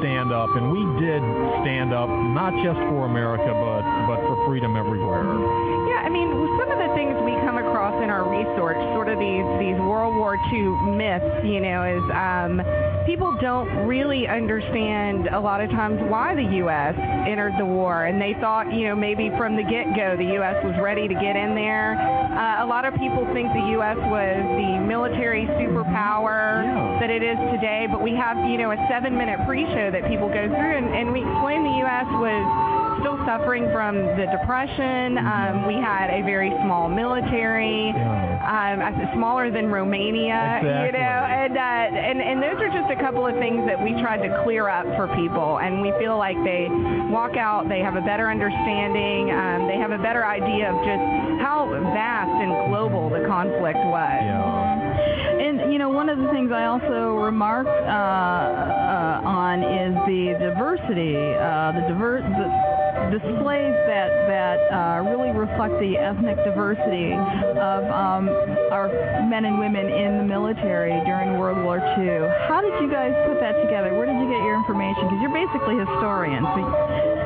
[0.00, 0.48] stand up.
[0.56, 1.20] And we did
[1.60, 5.28] stand up not just for America, but but for freedom everywhere.
[5.92, 9.20] Yeah, I mean, some of the things we come across in our research, sort of
[9.20, 12.64] these these World War II myths, you know, is um,
[13.08, 16.92] people don't really understand a lot of times why the U.S.
[17.24, 20.60] entered the war, and they thought, you know, maybe from the get-go the U.S.
[20.62, 21.96] was ready to get in there.
[21.96, 23.96] Uh, a lot of people think the U.S.
[24.12, 29.40] was the military superpower that it is today, but we have, you know, a seven-minute
[29.48, 32.04] pre-show that people go through, and, and we explain the U.S.
[32.20, 32.44] was
[33.00, 35.16] still suffering from the depression.
[35.16, 37.94] Um, we had a very small military,
[38.40, 38.78] um,
[39.14, 43.34] smaller than Romania, you know, and, uh, and and those are just a couple of
[43.36, 46.68] things that we tried to clear up for people, and we feel like they
[47.10, 51.04] walk out, they have a better understanding, um, they have a better idea of just
[51.42, 54.22] how vast and global the conflict was.
[55.38, 60.36] And you know, one of the things I also remarked uh, uh, on is the
[60.38, 62.48] diversity, uh, the diver- the
[63.18, 64.37] displays that that
[65.58, 67.10] reflect the ethnic diversity
[67.58, 68.30] of um,
[68.70, 68.86] our
[69.26, 72.30] men and women in the military during World War II.
[72.46, 73.90] How did you guys put that together?
[73.90, 75.10] Where did you get your information?
[75.10, 76.46] Because you're basically historians.
[76.54, 77.17] So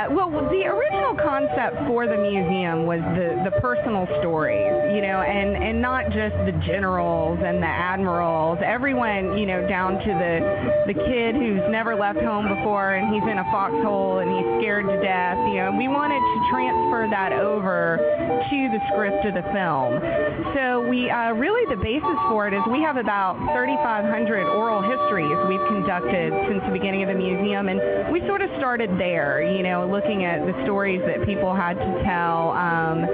[0.00, 5.20] Yeah, well, the original concept for the museum was the, the personal stories, you know,
[5.20, 8.58] and, and not just the generals and the admirals.
[8.64, 10.34] Everyone, you know, down to the
[10.88, 14.88] the kid who's never left home before and he's in a foxhole and he's scared
[14.88, 15.36] to death.
[15.52, 20.00] You know, we wanted to transfer that over to the script of the film.
[20.56, 24.08] So we uh, really the basis for it is we have about 3,500
[24.56, 28.96] oral histories we've conducted since the beginning of the museum, and we sort of started
[28.96, 29.44] there.
[29.44, 32.50] You know, looking at the stories that people had to tell.
[32.52, 33.04] Um,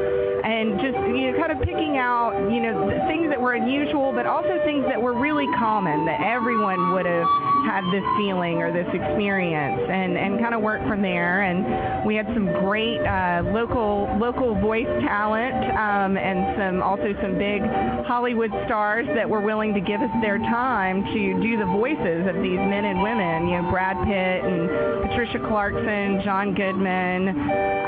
[0.46, 4.26] and just you know, kind of picking out you know things that were unusual, but
[4.26, 7.26] also things that were really common that everyone would have
[7.66, 11.42] had this feeling or this experience, and and kind of work from there.
[11.42, 17.34] And we had some great uh, local local voice talent, um, and some also some
[17.36, 17.66] big
[18.06, 22.38] Hollywood stars that were willing to give us their time to do the voices of
[22.38, 23.50] these men and women.
[23.50, 27.34] You know, Brad Pitt and Patricia Clarkson, John Goodman,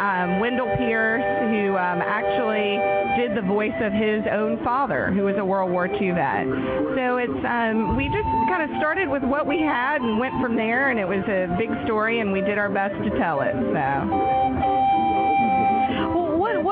[0.03, 1.22] um, Wendell Pierce,
[1.55, 2.83] who um, actually
[3.14, 6.47] did the voice of his own father, who was a World War II vet.
[6.99, 10.56] So it's um, we just kind of started with what we had and went from
[10.56, 13.54] there, and it was a big story, and we did our best to tell it.
[13.54, 14.97] So.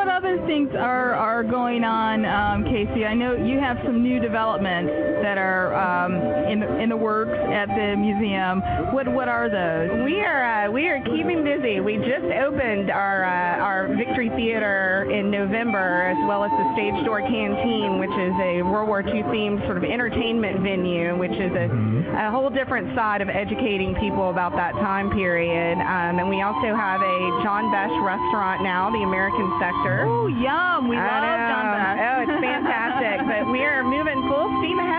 [0.06, 3.04] What other things are are going on, um, Casey?
[3.04, 6.14] I know you have some new developments that are um,
[6.46, 8.62] in the, in the works at the museum.
[8.94, 9.90] What what are those?
[10.06, 11.80] We are uh, we are keeping busy.
[11.80, 17.04] We just opened our uh, our Victory Theater in November, as well as the Stage
[17.04, 21.50] Door Canteen, which is a World War II themed sort of entertainment venue, which is
[21.50, 21.66] a,
[22.14, 25.82] a whole different side of educating people about that time period.
[25.82, 29.95] Um, and we also have a John Besh restaurant now, the American Sector.
[30.04, 30.88] Oh, yum!
[30.88, 31.48] We I love know.
[31.48, 31.98] John.
[31.98, 33.26] Oh, it's fantastic.
[33.26, 34.25] but we are moving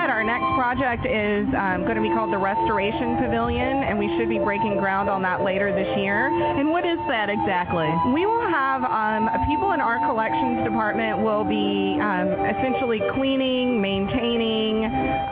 [0.08, 0.18] ahead.
[0.18, 4.30] Our next project is um, going to be called the Restoration Pavilion, and we should
[4.30, 6.28] be breaking ground on that later this year.
[6.28, 7.88] And what is that exactly?
[8.14, 14.86] We will have um, people in our collections department will be um, essentially cleaning, maintaining,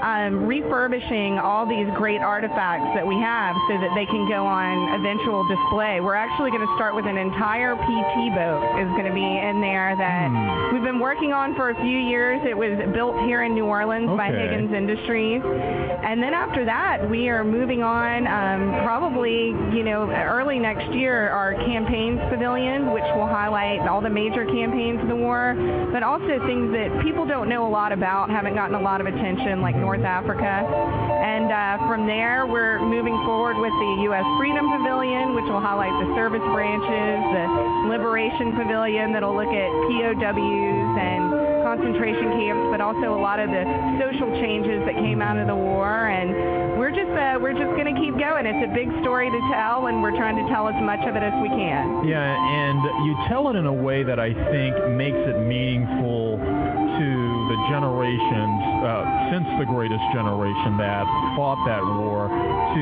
[0.03, 4.99] um, refurbishing all these great artifacts that we have so that they can go on
[4.99, 5.99] eventual display.
[6.01, 9.61] We're actually going to start with an entire PT boat is going to be in
[9.61, 10.27] there that
[10.73, 12.41] we've been working on for a few years.
[12.45, 14.64] It was built here in New Orleans by Okay.
[14.65, 15.41] Higgins Industries.
[15.43, 21.29] And then after that, we are moving on um, probably, you know, early next year,
[21.29, 25.55] our campaigns pavilion, which will highlight all the major campaigns of the war,
[25.91, 29.07] but also things that people don't know a lot about, haven't gotten a lot of
[29.07, 30.45] attention, like North Africa.
[30.45, 34.25] And uh, from there, we're moving forward with the U.S.
[34.37, 37.45] Freedom Pavilion, which will highlight the service branches, the
[37.89, 43.63] Liberation Pavilion that'll look at POWs and concentration camps, but also a lot of the
[43.99, 46.07] social changes that came out of the war.
[46.07, 48.45] And we're just uh, we're just going to keep going.
[48.45, 51.23] It's a big story to tell, and we're trying to tell as much of it
[51.23, 52.07] as we can.
[52.07, 57.09] Yeah, and you tell it in a way that I think makes it meaningful to
[57.51, 61.03] the generations uh, since the greatest generation that
[61.35, 62.81] fought that war to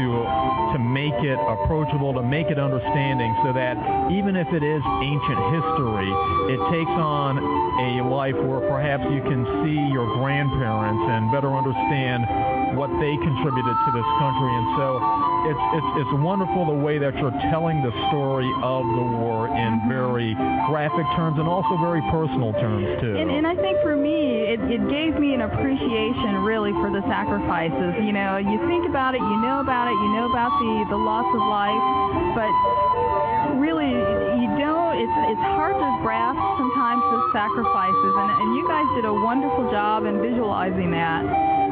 [0.73, 3.77] to make it approachable, to make it understanding, so that
[4.11, 6.11] even if it is ancient history,
[6.51, 12.25] it takes on a life where perhaps you can see your grandparents and better understand
[12.77, 14.51] what they contributed to this country.
[14.53, 14.97] And so
[15.43, 19.81] it's it's it's wonderful the way that you're telling the story of the war in
[19.89, 20.33] very
[20.71, 23.15] graphic terms and also very personal terms too.
[23.17, 27.03] And, and I think for me, it, it gave me an appreciation really for the
[27.11, 27.99] sacrifices.
[28.01, 30.97] You know, you think about it, you know about it, you know about the, the
[30.97, 31.83] loss of life,
[32.37, 32.51] but
[33.59, 33.91] really
[34.39, 38.13] you don't, it's, it's hard to grasp sometimes the sacrifices.
[38.15, 41.23] And, and you guys did a wonderful job in visualizing that.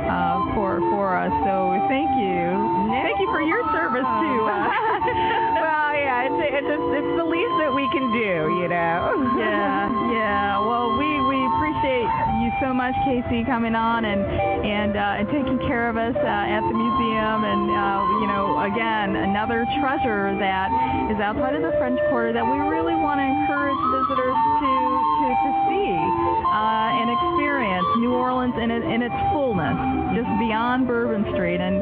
[0.02, 1.32] uh, for for us.
[1.46, 1.54] So
[1.88, 2.42] thank you.
[2.90, 4.42] Thank you for your service too.
[5.62, 6.68] Well, yeah, it's it's,
[7.00, 9.00] it's the least that we can do, you know.
[9.38, 10.58] yeah, yeah.
[10.60, 11.31] Well, we we
[11.82, 12.06] appreciate
[12.42, 16.54] you so much, Casey, coming on and and uh, and taking care of us uh,
[16.54, 17.42] at the museum.
[17.42, 20.70] And uh, you know, again, another treasure that
[21.10, 24.72] is outside of the French Quarter that we really want to encourage visitors to
[25.22, 25.90] to, to see
[26.54, 29.78] uh, and experience New Orleans in, in its fullness,
[30.16, 31.60] just beyond Bourbon Street.
[31.60, 31.80] And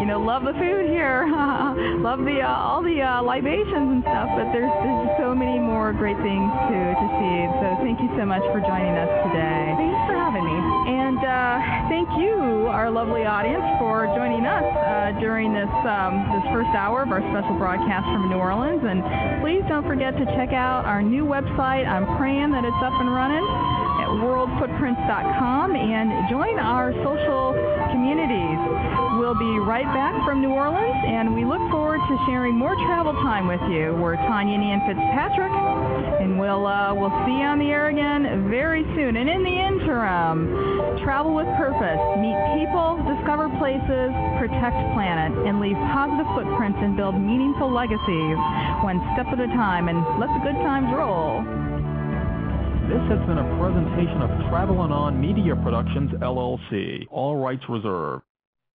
[0.00, 1.26] you know, love the food here,
[2.02, 4.28] love the uh, all the uh, libations and stuff.
[4.34, 7.36] But there's there's so many more great things to to see.
[7.62, 9.74] So thank you so much for joining us today.
[9.78, 10.58] Thanks for having me.
[10.90, 11.54] And uh,
[11.88, 17.02] thank you, our lovely audience, for joining us uh, during this um, this first hour
[17.02, 18.82] of our special broadcast from New Orleans.
[18.82, 19.02] And
[19.42, 21.86] please don't forget to check out our new website.
[21.86, 27.52] I'm praying that it's up and running at worldfootprints.com and join our social
[27.92, 28.58] communities.
[29.20, 33.12] We'll be right back from New Orleans, and we look forward to sharing more travel
[33.22, 33.94] time with you.
[33.94, 35.52] We're Tanya and Ian Fitzpatrick,
[36.20, 39.16] and we'll uh, we'll see you on the air again very soon.
[39.16, 45.76] And in the interim, travel with purpose, meet people, discover places, protect planet, and leave
[45.92, 48.36] positive footprints and build meaningful legacies,
[48.82, 49.88] one step at a time.
[49.88, 51.61] And let the good times roll.
[52.92, 57.06] This has been a presentation of Travelin' On Media Productions, LLC.
[57.10, 58.22] All rights reserved.